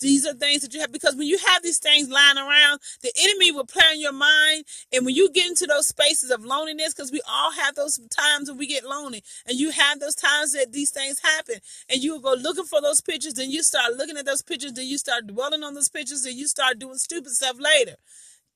These 0.00 0.26
are 0.26 0.34
things 0.34 0.62
that 0.62 0.74
you 0.74 0.80
have 0.80 0.92
because 0.92 1.16
when 1.16 1.26
you 1.26 1.38
have 1.38 1.62
these 1.62 1.78
things 1.78 2.08
lying 2.08 2.38
around, 2.38 2.80
the 3.02 3.12
enemy 3.22 3.52
will 3.52 3.66
play 3.66 3.84
in 3.94 4.00
your 4.00 4.12
mind. 4.12 4.64
And 4.92 5.06
when 5.06 5.14
you 5.14 5.30
get 5.30 5.46
into 5.46 5.66
those 5.66 5.88
spaces 5.88 6.30
of 6.30 6.44
loneliness, 6.44 6.94
because 6.94 7.12
we 7.12 7.20
all 7.28 7.52
have 7.52 7.74
those 7.74 7.98
times 8.10 8.48
when 8.48 8.58
we 8.58 8.66
get 8.66 8.84
lonely, 8.84 9.22
and 9.46 9.58
you 9.58 9.70
have 9.70 10.00
those 10.00 10.14
times 10.14 10.52
that 10.52 10.72
these 10.72 10.90
things 10.90 11.20
happen, 11.20 11.56
and 11.88 12.02
you 12.02 12.20
go 12.20 12.34
looking 12.34 12.64
for 12.64 12.80
those 12.80 13.00
pictures, 13.00 13.34
then 13.34 13.50
you 13.50 13.62
start 13.62 13.94
looking 13.96 14.16
at 14.16 14.26
those 14.26 14.42
pictures, 14.42 14.72
then 14.72 14.86
you 14.86 14.98
start 14.98 15.26
dwelling 15.26 15.62
on 15.62 15.74
those 15.74 15.88
pictures, 15.88 16.24
and 16.24 16.36
you 16.36 16.46
start 16.48 16.78
doing 16.78 16.96
stupid 16.96 17.32
stuff 17.32 17.56
later. 17.58 17.96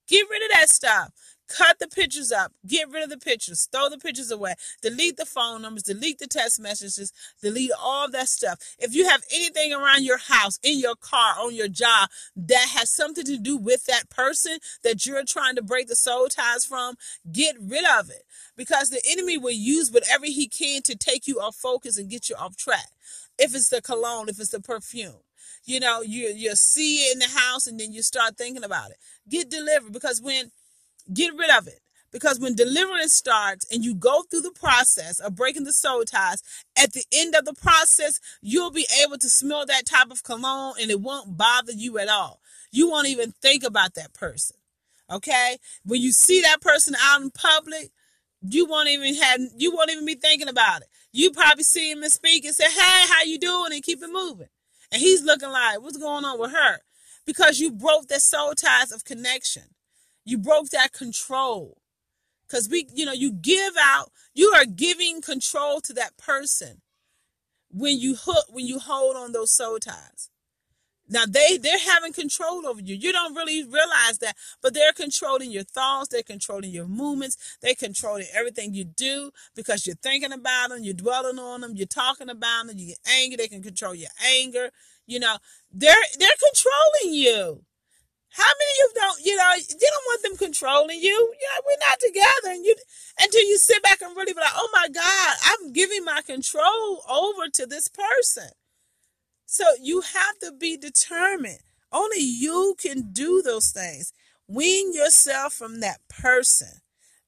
Get 0.08 0.28
rid 0.30 0.42
of 0.42 0.50
that 0.54 0.68
stuff. 0.70 1.12
Cut 1.48 1.78
the 1.78 1.88
pictures 1.88 2.30
up. 2.32 2.52
Get 2.66 2.90
rid 2.90 3.04
of 3.04 3.10
the 3.10 3.18
pictures. 3.18 3.68
Throw 3.72 3.88
the 3.88 3.98
pictures 3.98 4.30
away. 4.30 4.54
Delete 4.82 5.16
the 5.16 5.24
phone 5.26 5.62
numbers. 5.62 5.82
Delete 5.82 6.18
the 6.18 6.26
text 6.26 6.60
messages. 6.60 7.12
Delete 7.42 7.70
all 7.80 8.10
that 8.10 8.28
stuff. 8.28 8.58
If 8.78 8.94
you 8.94 9.08
have 9.08 9.22
anything 9.32 9.72
around 9.72 10.04
your 10.04 10.18
house, 10.18 10.58
in 10.62 10.78
your 10.78 10.96
car, 10.96 11.34
on 11.40 11.54
your 11.54 11.68
job 11.68 12.10
that 12.36 12.68
has 12.74 12.90
something 12.90 13.24
to 13.24 13.38
do 13.38 13.56
with 13.56 13.86
that 13.86 14.10
person 14.10 14.58
that 14.82 15.06
you're 15.06 15.24
trying 15.24 15.56
to 15.56 15.62
break 15.62 15.88
the 15.88 15.96
soul 15.96 16.28
ties 16.28 16.64
from, 16.64 16.96
get 17.30 17.56
rid 17.60 17.84
of 17.98 18.10
it. 18.10 18.24
Because 18.56 18.90
the 18.90 19.02
enemy 19.10 19.38
will 19.38 19.50
use 19.50 19.90
whatever 19.90 20.26
he 20.26 20.48
can 20.48 20.82
to 20.82 20.96
take 20.96 21.26
you 21.26 21.40
off 21.40 21.56
focus 21.56 21.98
and 21.98 22.10
get 22.10 22.28
you 22.28 22.36
off 22.36 22.56
track. 22.56 22.90
If 23.38 23.54
it's 23.54 23.68
the 23.68 23.80
cologne, 23.80 24.28
if 24.28 24.38
it's 24.38 24.50
the 24.50 24.60
perfume 24.60 25.20
you 25.64 25.80
know 25.80 26.02
you 26.02 26.28
you 26.28 26.54
see 26.54 26.98
it 26.98 27.14
in 27.14 27.18
the 27.18 27.38
house 27.38 27.66
and 27.66 27.78
then 27.80 27.92
you 27.92 28.02
start 28.02 28.36
thinking 28.36 28.64
about 28.64 28.90
it 28.90 28.96
get 29.28 29.50
delivered 29.50 29.92
because 29.92 30.20
when 30.20 30.50
Get 31.12 31.34
rid 31.36 31.50
of 31.50 31.66
it. 31.66 31.80
Because 32.10 32.40
when 32.40 32.54
deliverance 32.54 33.12
starts 33.12 33.66
and 33.70 33.84
you 33.84 33.94
go 33.94 34.22
through 34.22 34.40
the 34.40 34.50
process 34.50 35.20
of 35.20 35.34
breaking 35.34 35.64
the 35.64 35.72
soul 35.72 36.04
ties, 36.04 36.42
at 36.76 36.92
the 36.94 37.04
end 37.12 37.34
of 37.34 37.44
the 37.44 37.52
process, 37.52 38.18
you'll 38.40 38.70
be 38.70 38.86
able 39.04 39.18
to 39.18 39.28
smell 39.28 39.66
that 39.66 39.84
type 39.84 40.10
of 40.10 40.22
cologne 40.22 40.74
and 40.80 40.90
it 40.90 41.00
won't 41.00 41.36
bother 41.36 41.72
you 41.72 41.98
at 41.98 42.08
all. 42.08 42.40
You 42.72 42.88
won't 42.88 43.08
even 43.08 43.32
think 43.42 43.62
about 43.62 43.94
that 43.94 44.14
person. 44.14 44.56
Okay? 45.10 45.58
When 45.84 46.00
you 46.00 46.12
see 46.12 46.40
that 46.40 46.62
person 46.62 46.94
out 47.02 47.20
in 47.20 47.30
public, 47.30 47.90
you 48.40 48.66
won't 48.66 48.88
even 48.88 49.14
have 49.16 49.40
you 49.56 49.74
won't 49.74 49.90
even 49.90 50.06
be 50.06 50.14
thinking 50.14 50.48
about 50.48 50.82
it. 50.82 50.88
You 51.12 51.30
probably 51.30 51.64
see 51.64 51.90
him 51.90 52.02
and 52.02 52.12
speak 52.12 52.44
and 52.44 52.54
say, 52.54 52.64
Hey, 52.70 53.06
how 53.08 53.24
you 53.24 53.38
doing? 53.38 53.72
and 53.72 53.82
keep 53.82 54.02
it 54.02 54.10
moving. 54.12 54.48
And 54.92 55.00
he's 55.00 55.22
looking 55.22 55.50
like, 55.50 55.80
what's 55.82 55.96
going 55.98 56.24
on 56.24 56.38
with 56.38 56.52
her? 56.52 56.78
Because 57.26 57.58
you 57.58 57.70
broke 57.70 58.08
that 58.08 58.22
soul 58.22 58.54
ties 58.54 58.92
of 58.92 59.04
connection. 59.04 59.64
You 60.28 60.38
broke 60.38 60.70
that 60.70 60.92
control. 60.92 61.78
Because 62.46 62.68
we, 62.68 62.86
you 62.94 63.04
know, 63.06 63.12
you 63.12 63.32
give 63.32 63.74
out, 63.80 64.10
you 64.34 64.52
are 64.56 64.64
giving 64.64 65.20
control 65.22 65.80
to 65.82 65.92
that 65.94 66.16
person 66.16 66.80
when 67.70 67.98
you 67.98 68.16
hook, 68.16 68.46
when 68.50 68.66
you 68.66 68.78
hold 68.78 69.16
on 69.16 69.32
those 69.32 69.50
soul 69.52 69.78
ties. 69.78 70.30
Now 71.08 71.24
they 71.26 71.56
they're 71.56 71.78
having 71.78 72.12
control 72.12 72.66
over 72.66 72.80
you. 72.80 72.94
You 72.94 73.12
don't 73.12 73.34
really 73.34 73.64
realize 73.64 74.18
that, 74.20 74.36
but 74.62 74.74
they're 74.74 74.92
controlling 74.92 75.50
your 75.50 75.64
thoughts, 75.64 76.08
they're 76.08 76.22
controlling 76.22 76.70
your 76.70 76.86
movements, 76.86 77.58
they're 77.62 77.74
controlling 77.74 78.26
everything 78.34 78.74
you 78.74 78.84
do 78.84 79.30
because 79.54 79.86
you're 79.86 79.96
thinking 79.96 80.32
about 80.32 80.68
them, 80.70 80.84
you're 80.84 80.94
dwelling 80.94 81.38
on 81.38 81.62
them, 81.62 81.72
you're 81.76 81.86
talking 81.86 82.28
about 82.28 82.66
them, 82.66 82.76
you 82.76 82.88
get 82.88 82.98
angry, 83.10 83.36
they 83.36 83.48
can 83.48 83.62
control 83.62 83.94
your 83.94 84.10
anger. 84.26 84.70
You 85.06 85.20
know, 85.20 85.38
they're 85.72 85.94
they're 86.18 86.28
controlling 86.44 87.14
you. 87.14 87.64
How 88.38 88.44
many 88.44 88.70
of 88.70 88.78
you 88.78 88.90
don't, 88.94 89.24
you 89.26 89.36
know, 89.36 89.52
you 89.56 89.90
don't 89.90 90.06
want 90.06 90.22
them 90.22 90.36
controlling 90.36 91.00
you. 91.00 91.10
You 91.10 91.48
know, 91.48 91.62
we're 91.66 91.88
not 91.90 91.98
together. 91.98 92.54
And 92.54 92.64
you, 92.64 92.76
until 93.20 93.42
you 93.42 93.58
sit 93.58 93.82
back 93.82 94.00
and 94.00 94.16
really 94.16 94.32
be 94.32 94.40
like, 94.40 94.52
oh 94.54 94.68
my 94.72 94.88
God, 94.88 95.36
I'm 95.44 95.72
giving 95.72 96.04
my 96.04 96.22
control 96.24 97.02
over 97.10 97.48
to 97.54 97.66
this 97.66 97.88
person. 97.88 98.50
So 99.46 99.64
you 99.82 100.02
have 100.02 100.38
to 100.42 100.52
be 100.52 100.76
determined. 100.76 101.58
Only 101.90 102.20
you 102.20 102.76
can 102.80 103.12
do 103.12 103.42
those 103.42 103.70
things. 103.70 104.12
Wean 104.46 104.94
yourself 104.94 105.52
from 105.52 105.80
that 105.80 105.98
person. 106.08 106.68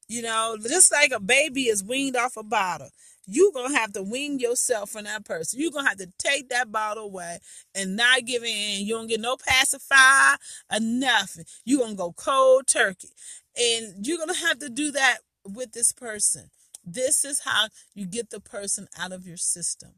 You 0.07 0.23
know, 0.23 0.59
just 0.63 0.93
like 0.93 1.11
a 1.13 1.21
baby 1.21 1.65
is 1.65 1.83
weaned 1.83 2.17
off 2.17 2.37
a 2.37 2.45
bottle 2.45 2.91
you're 3.31 3.53
going 3.53 3.73
to 3.73 3.79
have 3.79 3.93
to 3.93 4.03
wean 4.03 4.39
yourself 4.41 4.91
from 4.91 5.05
that 5.05 5.25
person. 5.25 5.61
You're 5.61 5.71
going 5.71 5.85
to 5.85 5.89
have 5.89 5.99
to 5.99 6.13
take 6.19 6.49
that 6.49 6.73
bottle 6.73 7.05
away 7.05 7.39
and 7.75 7.95
not 7.97 8.25
give 8.25 8.43
in. 8.43 8.85
You 8.85 8.97
don't 8.97 9.07
get 9.07 9.21
no 9.21 9.37
pacifier 9.37 10.37
or 10.73 10.81
nothing. 10.81 11.45
You're 11.65 11.79
going 11.79 11.93
to 11.93 11.97
go 11.97 12.13
cold 12.13 12.67
turkey. 12.67 13.11
And 13.57 14.05
you're 14.05 14.19
going 14.19 14.35
to 14.35 14.47
have 14.47 14.59
to 14.59 14.69
do 14.69 14.91
that 14.93 15.19
with 15.45 15.73
this 15.73 15.93
person. 15.93 16.51
This 16.85 17.25
is 17.25 17.43
how 17.45 17.69
you 17.95 18.07
get 18.07 18.31
the 18.31 18.41
person 18.41 18.89
out 18.99 19.13
of 19.13 19.27
your 19.27 19.37
system. 19.37 19.91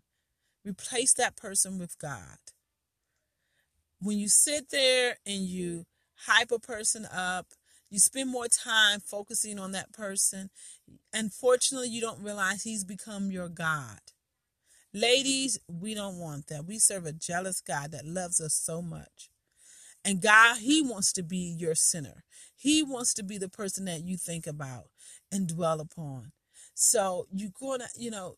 Replace 0.64 1.14
that 1.14 1.37
person 1.37 1.79
with 1.79 1.99
God. 1.99 2.38
When 4.01 4.18
you 4.18 4.29
sit 4.29 4.71
there 4.71 5.16
and 5.25 5.42
you 5.42 5.87
hype 6.27 6.53
a 6.53 6.59
person 6.59 7.07
up, 7.07 7.47
you 7.92 7.98
spend 7.98 8.31
more 8.31 8.48
time 8.48 9.00
focusing 9.00 9.59
on 9.59 9.72
that 9.72 9.92
person. 9.92 10.48
Unfortunately, 11.12 11.90
you 11.90 12.00
don't 12.00 12.22
realize 12.22 12.62
he's 12.62 12.85
become 12.85 13.31
your 13.31 13.50
God. 13.50 14.00
Ladies, 14.94 15.59
we 15.68 15.94
don't 15.94 16.18
want 16.18 16.46
that. 16.46 16.64
We 16.64 16.78
serve 16.78 17.05
a 17.05 17.12
jealous 17.12 17.61
God 17.61 17.92
that 17.92 18.07
loves 18.07 18.40
us 18.40 18.55
so 18.55 18.81
much. 18.81 19.28
And 20.07 20.22
God, 20.22 20.57
He 20.57 20.81
wants 20.81 21.12
to 21.12 21.22
be 21.22 21.55
your 21.59 21.74
sinner. 21.74 22.24
He 22.57 22.83
wants 22.83 23.12
to 23.14 23.22
be 23.22 23.37
the 23.37 23.50
person 23.50 23.85
that 23.85 24.02
you 24.02 24.16
think 24.16 24.46
about 24.46 24.85
and 25.31 25.46
dwell 25.46 25.78
upon. 25.78 26.33
So 26.74 27.26
you're 27.31 27.50
gonna, 27.61 27.88
you 27.94 28.11
know, 28.11 28.37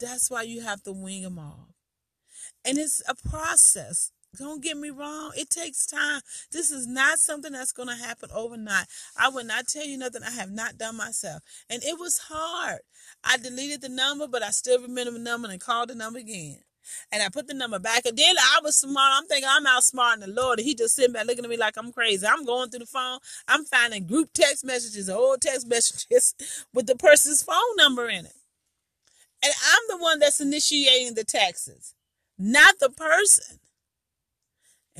that's 0.00 0.30
why 0.32 0.42
you 0.42 0.62
have 0.62 0.82
to 0.82 0.92
wing 0.92 1.22
them 1.22 1.38
off. 1.38 1.68
And 2.64 2.76
it's 2.76 3.00
a 3.08 3.14
process. 3.14 4.10
Don't 4.36 4.62
get 4.62 4.76
me 4.76 4.90
wrong. 4.90 5.32
It 5.36 5.50
takes 5.50 5.86
time. 5.86 6.20
This 6.52 6.70
is 6.70 6.86
not 6.86 7.18
something 7.18 7.52
that's 7.52 7.72
going 7.72 7.88
to 7.88 7.96
happen 7.96 8.30
overnight. 8.32 8.86
I 9.16 9.28
will 9.28 9.44
not 9.44 9.66
tell 9.66 9.84
you 9.84 9.98
nothing 9.98 10.22
I 10.22 10.30
have 10.30 10.52
not 10.52 10.78
done 10.78 10.96
myself. 10.96 11.42
And 11.68 11.82
it 11.82 11.98
was 11.98 12.18
hard. 12.28 12.80
I 13.24 13.38
deleted 13.38 13.82
the 13.82 13.88
number, 13.88 14.28
but 14.28 14.42
I 14.42 14.50
still 14.50 14.80
remember 14.80 15.12
the 15.12 15.18
number 15.18 15.48
and 15.50 15.60
called 15.60 15.88
the 15.88 15.96
number 15.96 16.20
again. 16.20 16.60
And 17.12 17.22
I 17.22 17.28
put 17.28 17.48
the 17.48 17.54
number 17.54 17.78
back. 17.78 18.06
And 18.06 18.16
then 18.16 18.36
I 18.38 18.60
was 18.62 18.76
smart. 18.76 19.12
I'm 19.16 19.26
thinking 19.26 19.48
I'm 19.50 19.66
outsmarting 19.66 20.20
the 20.20 20.28
Lord. 20.28 20.58
And 20.60 20.66
he 20.66 20.74
just 20.74 20.94
sitting 20.94 21.12
back 21.12 21.26
looking 21.26 21.44
at 21.44 21.50
me 21.50 21.56
like 21.56 21.76
I'm 21.76 21.92
crazy. 21.92 22.26
I'm 22.26 22.44
going 22.44 22.70
through 22.70 22.80
the 22.80 22.86
phone. 22.86 23.18
I'm 23.48 23.64
finding 23.64 24.06
group 24.06 24.30
text 24.32 24.64
messages, 24.64 25.10
old 25.10 25.40
text 25.40 25.66
messages 25.68 26.34
with 26.72 26.86
the 26.86 26.96
person's 26.96 27.42
phone 27.42 27.76
number 27.76 28.08
in 28.08 28.26
it. 28.26 28.34
And 29.42 29.52
I'm 29.72 29.98
the 29.98 30.02
one 30.02 30.18
that's 30.18 30.40
initiating 30.40 31.14
the 31.14 31.24
texts, 31.24 31.94
not 32.38 32.74
the 32.78 32.90
person. 32.90 33.59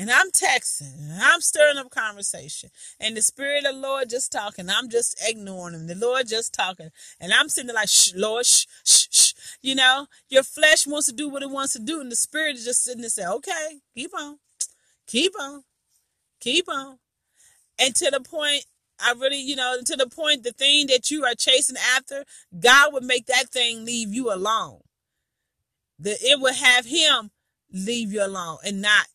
And 0.01 0.11
I'm 0.11 0.31
texting, 0.31 0.95
and 0.99 1.23
I'm 1.23 1.43
stirring 1.43 1.77
up 1.77 1.91
conversation. 1.91 2.71
And 2.99 3.15
the 3.15 3.21
Spirit 3.21 3.67
of 3.67 3.75
the 3.75 3.81
Lord 3.83 4.09
just 4.09 4.33
talking. 4.33 4.71
I'm 4.71 4.89
just 4.89 5.15
ignoring 5.29 5.75
him. 5.75 5.89
The 5.89 5.95
Lord 5.95 6.27
just 6.27 6.55
talking. 6.55 6.89
And 7.21 7.35
I'm 7.35 7.51
sitting 7.51 7.67
there 7.67 7.75
like, 7.75 7.91
shh, 7.91 8.15
Lord, 8.17 8.47
shh, 8.47 8.65
shh, 8.83 9.09
shh. 9.11 9.33
You 9.61 9.75
know, 9.75 10.07
your 10.31 10.43
flesh 10.43 10.87
wants 10.87 11.09
to 11.09 11.13
do 11.13 11.29
what 11.29 11.43
it 11.43 11.51
wants 11.51 11.75
to 11.75 11.81
do. 11.81 12.01
And 12.01 12.11
the 12.11 12.17
Spirit 12.17 12.57
is 12.57 12.65
just 12.65 12.83
sitting 12.83 13.03
there 13.03 13.11
saying, 13.11 13.29
okay, 13.29 13.81
keep 13.95 14.13
on, 14.19 14.39
keep 15.07 15.35
on, 15.39 15.65
keep 16.41 16.67
on. 16.71 16.97
And 17.79 17.95
to 17.97 18.11
the 18.11 18.21
point, 18.21 18.65
I 18.99 19.13
really, 19.13 19.43
you 19.43 19.55
know, 19.55 19.81
to 19.85 19.97
the 19.97 20.09
point, 20.09 20.45
the 20.45 20.53
thing 20.53 20.87
that 20.87 21.11
you 21.11 21.27
are 21.27 21.35
chasing 21.35 21.77
after, 21.95 22.25
God 22.59 22.95
would 22.95 23.05
make 23.05 23.27
that 23.27 23.51
thing 23.51 23.85
leave 23.85 24.15
you 24.15 24.33
alone. 24.33 24.81
That 25.99 26.23
it 26.23 26.41
would 26.41 26.55
have 26.55 26.87
Him 26.87 27.33
leave 27.71 28.11
you 28.11 28.25
alone 28.25 28.61
and 28.65 28.81
not 28.81 29.07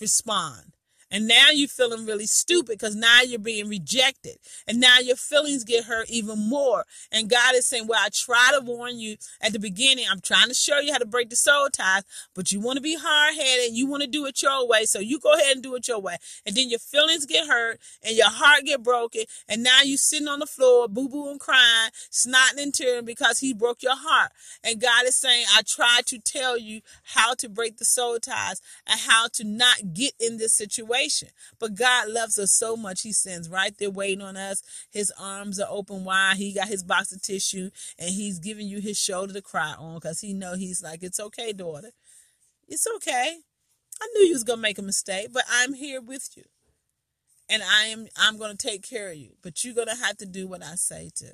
respond. 0.00 0.75
And 1.16 1.26
now 1.26 1.48
you're 1.50 1.66
feeling 1.66 2.04
really 2.04 2.26
stupid 2.26 2.78
because 2.78 2.94
now 2.94 3.22
you're 3.22 3.38
being 3.38 3.70
rejected. 3.70 4.36
And 4.68 4.78
now 4.78 4.98
your 4.98 5.16
feelings 5.16 5.64
get 5.64 5.84
hurt 5.84 6.10
even 6.10 6.38
more. 6.38 6.84
And 7.10 7.30
God 7.30 7.54
is 7.54 7.64
saying, 7.64 7.86
Well, 7.86 7.98
I 7.98 8.10
try 8.12 8.50
to 8.52 8.62
warn 8.62 8.98
you 8.98 9.16
at 9.40 9.54
the 9.54 9.58
beginning. 9.58 10.04
I'm 10.10 10.20
trying 10.20 10.48
to 10.48 10.54
show 10.54 10.78
you 10.78 10.92
how 10.92 10.98
to 10.98 11.06
break 11.06 11.30
the 11.30 11.36
soul 11.36 11.70
ties, 11.72 12.02
but 12.34 12.52
you 12.52 12.60
want 12.60 12.76
to 12.76 12.82
be 12.82 12.98
hard 13.00 13.34
headed 13.34 13.74
you 13.74 13.86
want 13.86 14.02
to 14.02 14.08
do 14.08 14.26
it 14.26 14.42
your 14.42 14.68
way. 14.68 14.84
So 14.84 14.98
you 14.98 15.18
go 15.18 15.32
ahead 15.32 15.54
and 15.54 15.62
do 15.62 15.74
it 15.74 15.88
your 15.88 16.00
way. 16.00 16.16
And 16.44 16.54
then 16.54 16.68
your 16.68 16.80
feelings 16.80 17.24
get 17.24 17.46
hurt 17.46 17.80
and 18.02 18.14
your 18.14 18.28
heart 18.28 18.64
get 18.66 18.82
broken. 18.82 19.22
And 19.48 19.62
now 19.62 19.80
you're 19.84 19.96
sitting 19.96 20.28
on 20.28 20.40
the 20.40 20.46
floor, 20.46 20.86
boo 20.86 21.08
boo 21.08 21.30
and 21.30 21.40
crying, 21.40 21.92
snotting 22.12 22.62
and 22.62 22.74
tearing 22.74 23.06
because 23.06 23.38
he 23.38 23.54
broke 23.54 23.82
your 23.82 23.96
heart. 23.96 24.32
And 24.62 24.82
God 24.82 25.06
is 25.06 25.16
saying, 25.16 25.46
I 25.56 25.62
tried 25.62 26.04
to 26.08 26.18
tell 26.18 26.58
you 26.58 26.82
how 27.14 27.32
to 27.36 27.48
break 27.48 27.78
the 27.78 27.86
soul 27.86 28.18
ties 28.18 28.60
and 28.86 29.00
how 29.00 29.28
to 29.32 29.44
not 29.44 29.94
get 29.94 30.12
in 30.20 30.36
this 30.36 30.52
situation 30.52 31.05
situation. 31.08 31.34
But 31.58 31.74
God 31.74 32.08
loves 32.08 32.38
us 32.38 32.52
so 32.52 32.76
much, 32.76 33.02
He 33.02 33.12
sends 33.12 33.48
right 33.48 33.76
there 33.78 33.90
waiting 33.90 34.22
on 34.22 34.36
us. 34.36 34.62
His 34.90 35.12
arms 35.18 35.58
are 35.60 35.68
open 35.70 36.04
wide. 36.04 36.36
He 36.36 36.52
got 36.52 36.68
His 36.68 36.82
box 36.82 37.12
of 37.12 37.22
tissue, 37.22 37.70
and 37.98 38.10
He's 38.10 38.38
giving 38.38 38.66
you 38.66 38.80
His 38.80 38.98
shoulder 38.98 39.32
to 39.34 39.42
cry 39.42 39.74
on 39.78 39.96
because 39.96 40.20
He 40.20 40.32
know 40.32 40.54
He's 40.54 40.82
like, 40.82 41.02
it's 41.02 41.20
okay, 41.20 41.52
daughter. 41.52 41.90
It's 42.68 42.86
okay. 42.96 43.38
I 44.00 44.08
knew 44.14 44.26
you 44.26 44.32
was 44.34 44.44
gonna 44.44 44.60
make 44.60 44.78
a 44.78 44.82
mistake, 44.82 45.28
but 45.32 45.44
I'm 45.50 45.72
here 45.74 46.00
with 46.00 46.30
you, 46.36 46.44
and 47.48 47.62
I 47.62 47.86
am. 47.86 48.08
I'm 48.16 48.36
gonna 48.36 48.54
take 48.54 48.82
care 48.86 49.10
of 49.10 49.16
you. 49.16 49.32
But 49.42 49.64
you're 49.64 49.74
gonna 49.74 49.96
have 49.96 50.18
to 50.18 50.26
do 50.26 50.46
what 50.46 50.62
I 50.62 50.74
say 50.74 51.10
to. 51.16 51.32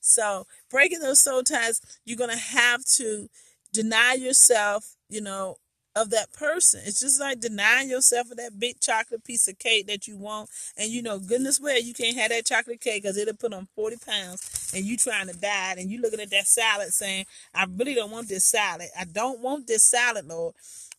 So 0.00 0.46
breaking 0.70 0.98
those 1.00 1.20
soul 1.20 1.42
ties, 1.42 1.80
you're 2.04 2.18
gonna 2.18 2.36
have 2.36 2.84
to 2.96 3.28
deny 3.72 4.14
yourself. 4.14 4.96
You 5.08 5.22
know, 5.22 5.56
of 5.94 6.10
that 6.10 6.32
person. 6.32 6.80
It's 6.84 7.00
just 7.00 7.20
like 7.20 7.40
denying 7.40 7.90
yourself 7.90 8.30
of 8.30 8.36
that 8.38 8.58
big 8.58 8.80
chocolate 8.80 9.24
piece 9.24 9.46
of 9.48 9.58
cake 9.58 9.86
that 9.86 10.06
you 10.06 10.16
want. 10.16 10.50
And 10.76 10.90
you 10.90 11.02
know, 11.02 11.18
goodness 11.18 11.60
well, 11.60 11.80
you 11.80 11.94
can't 11.94 12.16
have 12.16 12.30
that 12.30 12.46
chocolate 12.46 12.80
cake 12.80 13.02
because 13.02 13.16
it'll 13.16 13.34
put 13.34 13.52
on 13.52 13.68
40 13.74 13.96
pounds 14.04 14.72
and 14.74 14.84
you 14.84 14.96
trying 14.96 15.28
to 15.28 15.38
diet 15.38 15.78
and 15.78 15.90
you 15.90 16.00
looking 16.00 16.20
at 16.20 16.30
that 16.30 16.46
salad 16.46 16.88
saying, 16.88 17.26
I 17.54 17.66
really 17.76 17.94
don't 17.94 18.10
want 18.10 18.28
this 18.28 18.46
salad. 18.46 18.88
I 18.98 19.04
don't 19.04 19.40
want 19.40 19.66
this 19.66 19.84
salad, 19.84 20.26
Lord. 20.26 20.54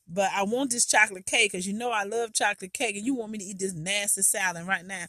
But 0.08 0.30
I 0.36 0.44
want 0.44 0.72
this 0.72 0.86
chocolate 0.86 1.26
cake 1.26 1.54
because 1.54 1.66
you 1.66 1.74
know 1.74 1.90
I 1.90 2.04
love 2.04 2.34
chocolate 2.34 2.74
cake 2.74 2.98
and 2.98 3.06
you 3.06 3.16
want 3.16 3.32
me 3.32 3.38
to 3.38 3.44
eat 3.46 3.60
this 3.60 3.74
nasty 3.74 4.22
salad 4.22 4.68
right 4.68 4.86
now. 4.86 5.06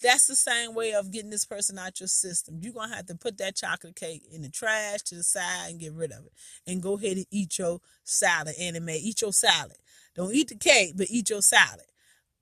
That's 0.00 0.28
the 0.28 0.36
same 0.36 0.74
way 0.74 0.92
of 0.92 1.10
getting 1.10 1.30
this 1.30 1.44
person 1.44 1.78
out 1.78 1.98
your 1.98 2.06
system. 2.06 2.58
You're 2.60 2.72
to 2.90 2.96
have 2.96 3.06
to 3.06 3.16
put 3.16 3.38
that 3.38 3.56
chocolate 3.56 3.96
cake 3.96 4.22
in 4.30 4.42
the 4.42 4.48
trash 4.48 5.02
to 5.02 5.16
the 5.16 5.24
side 5.24 5.70
and 5.70 5.80
get 5.80 5.92
rid 5.92 6.12
of 6.12 6.26
it. 6.26 6.32
And 6.66 6.82
go 6.82 6.96
ahead 6.96 7.16
and 7.16 7.26
eat 7.30 7.58
your 7.58 7.80
salad, 8.04 8.54
anime. 8.60 8.90
Eat 8.90 9.22
your 9.22 9.32
salad. 9.32 9.78
Don't 10.14 10.34
eat 10.34 10.48
the 10.48 10.54
cake, 10.54 10.92
but 10.96 11.08
eat 11.10 11.30
your 11.30 11.42
salad. 11.42 11.86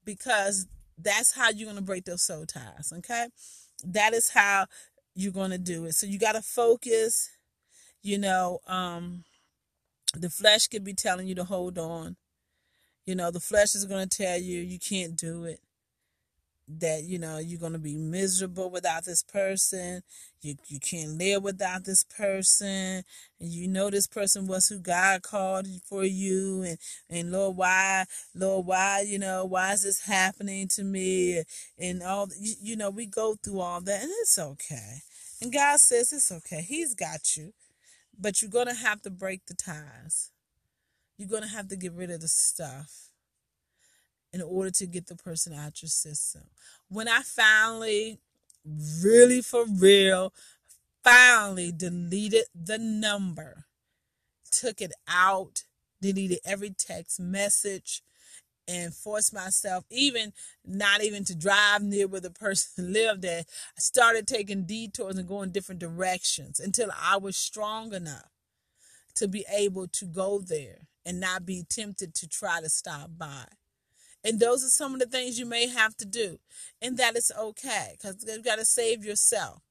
Because 0.05 0.67
that's 0.99 1.35
how 1.35 1.51
you're 1.51 1.67
to 1.77 1.83
break 1.83 2.05
those 2.05 2.23
soul 2.23 2.45
ties, 2.45 2.93
okay? 2.93 3.29
That 3.85 4.13
is 4.13 4.31
how 4.31 4.67
you're 5.15 5.33
to 5.51 5.59
do 5.59 5.87
it. 5.87 5.95
So 5.95 6.07
you 6.07 6.19
got 6.19 6.33
to 6.33 6.43
focus. 6.43 7.31
You 8.03 8.19
know, 8.19 8.61
um, 8.69 9.25
the 10.15 10.31
flesh 10.31 10.69
could 10.69 10.85
be 10.85 10.95
telling 10.95 11.27
you 11.27 11.35
to 11.37 11.45
hold 11.45 11.79
on. 11.79 12.17
You 13.07 13.15
know, 13.15 13.31
the 13.31 13.41
flesh 13.41 13.75
is 13.75 13.85
going 13.87 14.07
to 14.07 14.17
tell 14.17 14.39
you 14.39 14.61
you 14.61 14.79
can't 14.79 15.17
do 15.17 15.45
it 15.45 15.61
that 16.69 17.05
you 17.05 17.19
know 17.19 17.39
you're 17.39 17.61
going 17.61 17.73
to 17.73 17.79
be 17.79 17.97
miserable 17.97 18.71
without 18.71 19.05
this 19.05 19.23
person. 19.23 20.03
You 20.41 20.57
you 20.67 20.81
can't 20.81 21.19
live 21.19 21.43
without 21.43 21.85
this 21.85 22.05
person. 22.05 23.03
And 23.41 23.51
you 23.51 23.69
know 23.69 23.91
this 23.91 24.07
person 24.07 24.47
was 24.47 24.69
who 24.69 24.79
God 24.79 25.23
called 25.23 25.67
for 25.85 26.05
you. 26.05 26.63
And 26.63 26.79
and 27.09 27.33
Lord 27.33 27.57
why 27.57 28.05
Lord 28.35 28.67
why 28.67 29.05
you 29.07 29.19
know 29.19 29.45
why 29.45 29.73
is 29.73 29.85
this 29.85 30.07
happening 30.07 30.69
to 30.69 30.85
me? 30.85 31.43
And 31.79 32.03
all 32.03 32.29
you, 32.39 32.55
you 32.61 32.77
know 32.77 32.91
we 32.91 33.07
go 33.07 33.37
through 33.37 33.61
all 33.61 33.81
that 33.83 34.03
and 34.03 34.11
it's 34.21 34.39
okay. 34.39 35.03
And 35.41 35.53
God 35.53 35.81
says 35.81 36.13
it's 36.13 36.33
okay. 36.33 36.63
He's 36.63 36.95
got 36.95 37.37
you. 37.37 37.53
But 38.19 38.41
you're 38.41 38.51
going 38.51 38.69
to 38.69 38.75
have 38.75 39.03
to 39.03 39.11
break 39.11 39.45
the 39.47 39.53
ties. 39.53 40.31
You're 41.19 41.29
going 41.29 41.43
to 41.43 41.49
have 41.49 41.69
to 41.69 41.77
get 41.77 41.93
rid 41.93 42.11
of 42.11 42.23
the 42.23 42.29
stuff 42.29 43.06
in 44.41 44.43
order 44.43 44.71
to 44.71 44.87
get 44.87 45.07
the 45.07 45.17
person 45.17 45.55
out 45.55 45.83
your 45.83 45.89
system. 45.89 46.43
When 46.89 47.09
I 47.09 47.23
finally, 47.23 48.19
really 49.03 49.41
for 49.41 49.65
real, 49.67 50.33
finally 51.03 51.73
deleted 51.73 52.45
the 52.55 52.79
number, 52.79 53.65
took 54.51 54.81
it 54.83 54.93
out, 55.09 55.65
deleted 56.03 56.41
every 56.45 56.71
text 56.71 57.19
message, 57.19 58.03
and 58.69 58.93
forced 58.93 59.33
myself 59.33 59.85
even 59.91 60.33
not 60.65 61.03
even 61.03 61.25
to 61.25 61.35
drive 61.35 61.83
near 61.83 62.07
where 62.07 62.21
the 62.21 62.31
person 62.47 62.93
lived 62.93 63.25
at. 63.25 63.47
I 63.77 63.81
started 63.81 64.27
taking 64.27 64.67
detours 64.67 65.17
and 65.17 65.29
going 65.29 65.51
different 65.51 65.81
directions 65.81 66.61
until 66.61 66.91
I 67.01 67.17
was 67.17 67.37
strong 67.37 67.95
enough 67.95 68.31
to 69.15 69.29
be 69.29 69.47
able 69.51 69.89
to 69.89 70.05
go 70.05 70.41
there 70.41 70.89
and 71.07 71.21
not 71.21 71.47
be 71.47 71.65
tempted 71.69 72.15
to 72.15 72.29
try 72.29 72.61
to 72.61 72.69
stop 72.69 73.11
by. 73.17 73.45
And 74.27 74.41
those 74.41 74.65
are 74.65 74.69
some 74.69 74.93
of 74.93 74.99
the 74.99 75.07
things 75.07 75.39
you 75.39 75.47
may 75.47 75.69
have 75.69 75.97
to 75.99 76.05
do. 76.05 76.41
And 76.83 76.99
that 76.99 77.17
is 77.17 77.31
okay 77.39 77.93
because 77.93 78.27
you've 78.27 78.45
got 78.45 78.59
to 78.59 78.65
save 78.65 79.05
yourself, 79.05 79.63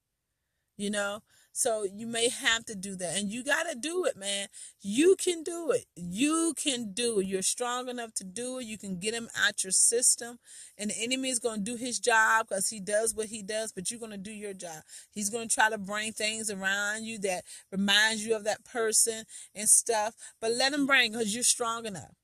you 0.77 0.89
know? 0.89 1.19
So 1.51 1.83
you 1.83 2.07
may 2.07 2.29
have 2.29 2.63
to 2.65 2.75
do 2.75 2.95
that. 2.95 3.17
And 3.17 3.29
you 3.29 3.43
got 3.43 3.63
to 3.63 3.75
do 3.75 4.05
it, 4.05 4.15
man. 4.15 4.47
You 4.81 5.17
can 5.17 5.43
do 5.43 5.71
it. 5.71 5.85
You 5.97 6.53
can 6.55 6.93
do 6.93 7.19
it. 7.19 7.27
You're 7.27 7.41
strong 7.41 7.89
enough 7.89 8.13
to 8.13 8.23
do 8.23 8.59
it. 8.59 8.65
You 8.65 8.77
can 8.77 8.97
get 8.97 9.13
him 9.13 9.27
out 9.37 9.63
your 9.63 9.71
system. 9.71 10.39
And 10.77 10.89
the 10.89 11.03
enemy 11.03 11.29
is 11.29 11.39
going 11.39 11.65
to 11.65 11.71
do 11.71 11.75
his 11.75 11.99
job 11.99 12.47
because 12.47 12.69
he 12.69 12.79
does 12.79 13.13
what 13.13 13.27
he 13.27 13.43
does, 13.43 13.73
but 13.73 13.91
you're 13.91 13.99
going 13.99 14.11
to 14.13 14.17
do 14.17 14.31
your 14.31 14.53
job. 14.53 14.83
He's 15.11 15.29
going 15.29 15.49
to 15.49 15.53
try 15.53 15.69
to 15.69 15.77
bring 15.77 16.13
things 16.13 16.49
around 16.49 17.03
you 17.03 17.19
that 17.19 17.43
reminds 17.73 18.25
you 18.25 18.37
of 18.37 18.45
that 18.45 18.63
person 18.63 19.25
and 19.53 19.67
stuff. 19.67 20.15
But 20.39 20.51
let 20.51 20.73
him 20.73 20.85
bring 20.85 21.11
because 21.11 21.33
you're 21.33 21.43
strong 21.43 21.85
enough 21.85 22.15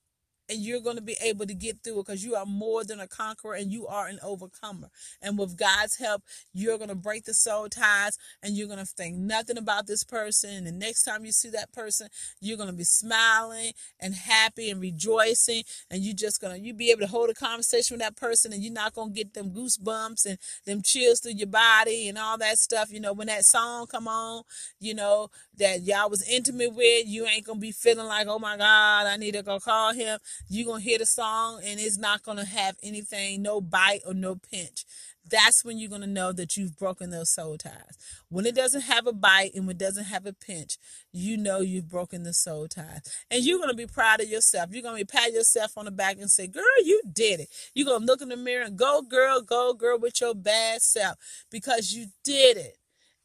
and 0.52 0.60
you're 0.60 0.82
going 0.82 0.98
to 0.98 1.02
be 1.02 1.16
able 1.24 1.46
to 1.46 1.54
get 1.54 1.82
through 1.82 2.00
it 2.00 2.06
because 2.08 2.26
you 2.26 2.36
are 2.36 2.46
more 2.46 2.84
than 2.84 3.00
a 3.00 3.08
conqueror 3.08 3.54
and 3.54 3.72
you 3.72 3.88
are 3.88 4.08
an 4.08 4.20
overcomer. 4.22 4.90
And 5.22 5.40
with 5.40 5.58
God's 5.58 5.98
help, 5.98 6.24
you're 6.54 6.78
going 6.78 6.90
to 6.90 6.96
break 6.96 7.24
the 7.24 7.34
soul 7.34 7.70
ties 7.70 8.18
and 8.44 8.58
you're 8.58 8.68
going 8.68 8.80
to 8.80 8.86
think 8.86 9.16
nothing 9.16 9.58
about 9.58 9.88
this 9.88 10.04
person. 10.04 10.50
And 10.50 10.68
the 10.68 10.72
next 10.74 11.04
time 11.04 11.24
you 11.24 11.32
see 11.32 11.50
that 11.52 11.72
person, 11.72 12.10
you're 12.42 12.58
going 12.58 12.70
to 12.70 12.76
be 12.76 12.84
smiling 12.84 13.72
and 13.98 14.14
happy 14.14 14.70
and 14.70 14.82
rejoicing. 14.82 15.64
And 15.90 16.04
you're 16.04 16.14
just 16.14 16.42
going 16.42 16.54
to, 16.54 16.60
you 16.60 16.74
be 16.74 16.92
able 16.92 17.02
to 17.02 17.08
hold 17.08 17.30
a 17.30 17.34
conversation 17.34 17.96
with 17.96 18.02
that 18.02 18.18
person 18.18 18.52
and 18.52 18.62
you're 18.62 18.74
not 18.74 18.94
going 18.94 19.14
to 19.14 19.16
get 19.16 19.34
them 19.34 19.52
goosebumps 19.52 20.26
and 20.26 20.38
them 20.66 20.82
chills 20.84 21.22
through 21.22 21.34
your 21.34 21.48
body 21.48 22.10
and 22.10 22.18
all 22.18 22.38
that 22.40 22.58
stuff. 22.58 22.92
You 22.92 23.00
know, 23.00 23.14
when 23.14 23.28
that 23.28 23.46
song 23.46 23.88
come 23.88 24.10
on, 24.10 24.44
you 24.82 24.94
know, 24.94 25.30
that 25.58 25.84
y'all 25.84 26.10
was 26.10 26.28
intimate 26.28 26.74
with, 26.74 27.08
you 27.08 27.26
ain't 27.26 27.46
going 27.46 27.60
to 27.60 27.62
be 27.62 27.72
feeling 27.72 28.08
like, 28.08 28.28
oh 28.28 28.40
my 28.40 28.58
God, 28.58 29.08
I 29.08 29.16
need 29.16 29.34
to 29.36 29.44
go 29.44 29.60
call 29.60 29.94
him 29.94 30.20
you're 30.48 30.66
going 30.66 30.82
to 30.82 30.90
hear 30.90 30.98
the 30.98 31.06
song 31.06 31.62
and 31.64 31.80
it's 31.80 31.98
not 31.98 32.24
going 32.24 32.38
to 32.38 32.46
have 32.46 32.78
anything, 32.84 33.42
no 33.42 33.62
bite 33.62 34.02
or 34.06 34.14
no 34.14 34.36
pinch. 34.36 34.86
That's 35.30 35.64
when 35.64 35.78
you're 35.78 35.90
going 35.90 36.02
to 36.02 36.08
know 36.08 36.32
that 36.34 36.58
you've 36.58 36.78
broken 36.78 37.10
those 37.10 37.32
soul 37.32 37.58
ties. 37.58 37.98
When 38.30 38.46
it 38.46 38.56
doesn't 38.56 38.82
have 38.82 39.06
a 39.08 39.14
bite 39.14 39.52
and 39.54 39.68
when 39.68 39.76
it 39.76 39.80
doesn't 39.80 40.06
have 40.06 40.26
a 40.26 40.34
pinch, 40.34 40.78
you 41.12 41.38
know 41.38 41.62
you've 41.62 41.90
broken 41.90 42.24
the 42.24 42.34
soul 42.34 42.68
ties. 42.68 43.02
And 43.30 43.44
you're 43.44 43.60
going 43.60 43.70
to 43.70 43.76
be 43.76 43.86
proud 43.86 44.20
of 44.20 44.28
yourself. 44.28 44.70
You're 44.72 44.84
going 44.84 44.98
to 44.98 45.06
be 45.06 45.18
pat 45.18 45.32
yourself 45.32 45.78
on 45.78 45.86
the 45.86 45.92
back 45.92 46.18
and 46.18 46.30
say, 46.30 46.48
girl, 46.48 46.64
you 46.84 47.02
did 47.12 47.40
it. 47.40 47.50
You're 47.74 47.86
going 47.86 48.02
to 48.02 48.06
look 48.06 48.22
in 48.22 48.30
the 48.30 48.38
mirror 48.38 48.66
and 48.66 48.78
go, 48.78 49.02
girl, 49.02 49.42
go, 49.42 49.74
girl, 49.74 50.00
with 50.00 50.20
your 50.20 50.34
bad 50.34 50.82
self 50.82 51.18
because 51.52 51.94
you 51.94 52.08
did 52.24 52.58
it 52.58 52.78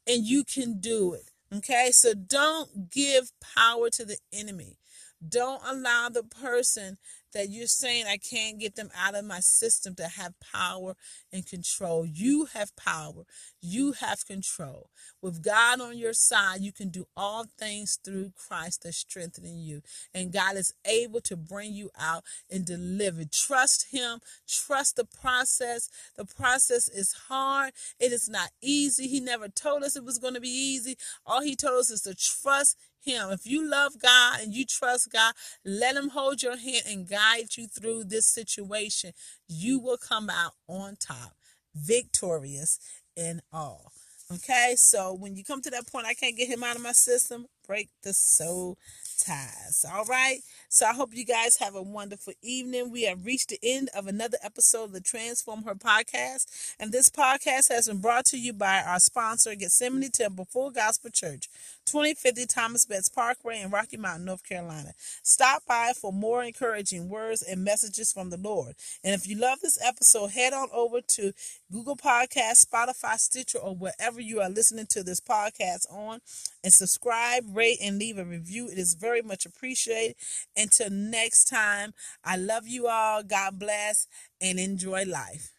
and 0.05 0.25
you 0.25 0.43
can 0.43 0.79
do 0.79 1.13
it. 1.13 1.31
Okay, 1.53 1.91
so 1.91 2.13
don't 2.13 2.91
give 2.91 3.31
power 3.55 3.89
to 3.91 4.03
the 4.03 4.17
enemy. 4.33 4.77
Don't 5.25 5.61
allow 5.65 6.09
the 6.09 6.23
person 6.23 6.97
that 7.33 7.49
you're 7.49 7.67
saying 7.67 8.05
I 8.07 8.17
can't 8.17 8.59
get 8.59 8.75
them 8.75 8.89
out 8.97 9.15
of 9.15 9.25
my 9.25 9.39
system 9.39 9.95
to 9.95 10.07
have 10.07 10.33
power 10.39 10.95
and 11.31 11.45
control. 11.45 12.05
You 12.05 12.45
have 12.53 12.75
power. 12.75 13.25
You 13.61 13.93
have 13.93 14.25
control. 14.25 14.89
With 15.21 15.43
God 15.43 15.81
on 15.81 15.97
your 15.97 16.13
side, 16.13 16.61
you 16.61 16.71
can 16.71 16.89
do 16.89 17.05
all 17.15 17.45
things 17.59 17.99
through 18.03 18.31
Christ 18.35 18.83
that 18.83 18.93
strengthening 18.93 19.59
you. 19.59 19.81
And 20.13 20.31
God 20.31 20.55
is 20.55 20.73
able 20.85 21.21
to 21.21 21.35
bring 21.35 21.73
you 21.73 21.89
out 21.99 22.23
and 22.49 22.65
deliver. 22.65 23.23
Trust 23.31 23.87
Him. 23.91 24.19
Trust 24.47 24.95
the 24.95 25.05
process. 25.05 25.89
The 26.15 26.25
process 26.25 26.87
is 26.87 27.13
hard. 27.27 27.73
It 27.99 28.11
is 28.11 28.29
not 28.29 28.49
easy. 28.61 29.07
He 29.07 29.19
never 29.19 29.47
told 29.47 29.83
us 29.83 29.95
it 29.95 30.05
was 30.05 30.17
going 30.17 30.35
to 30.35 30.41
be 30.41 30.49
easy. 30.49 30.97
All 31.25 31.41
He 31.41 31.55
told 31.55 31.79
us 31.79 31.91
is 31.91 32.01
to 32.01 32.15
trust 32.15 32.77
him. 33.07 33.31
If 33.31 33.45
you 33.45 33.69
love 33.69 33.93
God 34.01 34.41
and 34.41 34.53
you 34.53 34.65
trust 34.65 35.11
God, 35.11 35.33
let 35.65 35.95
Him 35.95 36.09
hold 36.09 36.43
your 36.43 36.57
hand 36.57 36.83
and 36.87 37.09
guide 37.09 37.57
you 37.57 37.67
through 37.67 38.05
this 38.05 38.27
situation. 38.27 39.13
You 39.47 39.79
will 39.79 39.97
come 39.97 40.29
out 40.29 40.53
on 40.67 40.97
top, 40.99 41.33
victorious 41.75 42.79
in 43.15 43.41
all. 43.53 43.91
Okay, 44.33 44.73
so 44.75 45.13
when 45.13 45.37
you 45.37 45.43
come 45.45 45.61
to 45.61 45.69
that 45.69 45.87
point, 45.89 46.05
I 46.05 46.13
can't 46.13 46.35
get 46.37 46.49
him 46.49 46.61
out 46.61 46.75
of 46.75 46.81
my 46.81 46.91
system, 46.91 47.45
break 47.65 47.89
the 48.03 48.13
soul 48.13 48.77
ties. 49.19 49.85
All 49.89 50.03
right. 50.03 50.39
So 50.69 50.85
I 50.85 50.93
hope 50.93 51.11
you 51.13 51.23
guys 51.23 51.57
have 51.59 51.75
a 51.75 51.81
wonderful 51.81 52.33
evening. 52.41 52.91
We 52.91 53.03
have 53.03 53.25
reached 53.25 53.49
the 53.49 53.59
end 53.63 53.89
of 53.95 54.05
another 54.05 54.37
episode 54.43 54.83
of 54.83 54.91
the 54.91 54.99
Transform 54.99 55.63
Her 55.63 55.75
podcast. 55.75 56.75
And 56.77 56.91
this 56.91 57.09
podcast 57.09 57.69
has 57.69 57.87
been 57.87 57.99
brought 57.99 58.25
to 58.25 58.37
you 58.37 58.51
by 58.51 58.83
our 58.85 58.99
sponsor, 58.99 59.55
Gethsemane 59.55 60.11
Temple 60.11 60.45
Full 60.51 60.71
Gospel 60.71 61.09
Church, 61.09 61.47
2050 61.85 62.45
Thomas 62.47 62.85
Betts 62.85 63.07
Parkway 63.07 63.61
in 63.61 63.69
Rocky 63.69 63.95
Mount, 63.95 64.23
North 64.23 64.43
Carolina. 64.43 64.91
Stop 65.23 65.63
by 65.65 65.93
for 65.95 66.11
more 66.11 66.43
encouraging 66.43 67.07
words 67.07 67.41
and 67.41 67.63
messages 67.63 68.11
from 68.11 68.29
the 68.29 68.37
Lord. 68.37 68.75
And 69.05 69.15
if 69.15 69.25
you 69.25 69.37
love 69.37 69.61
this 69.61 69.79
episode, 69.81 70.31
head 70.31 70.51
on 70.51 70.67
over 70.73 70.99
to 70.99 71.31
Google 71.71 71.95
Podcast, 71.95 72.65
Spotify, 72.65 73.17
Stitcher, 73.17 73.59
or 73.59 73.73
wherever 73.73 74.19
you 74.19 74.41
are 74.41 74.49
listening 74.49 74.87
to 74.89 75.01
this 75.01 75.21
podcast 75.21 75.89
on 75.89 76.19
and 76.61 76.73
subscribe, 76.73 77.45
rate, 77.55 77.77
and 77.81 77.97
leave 77.97 78.17
a 78.17 78.25
review. 78.25 78.67
It 78.67 78.77
is 78.77 78.93
very 78.93 79.21
much 79.21 79.45
appreciated. 79.45 80.17
Until 80.57 80.89
next 80.89 81.45
time, 81.45 81.93
I 82.25 82.35
love 82.37 82.67
you 82.67 82.87
all. 82.87 83.23
God 83.23 83.59
bless 83.59 84.07
and 84.41 84.59
enjoy 84.59 85.05
life. 85.05 85.56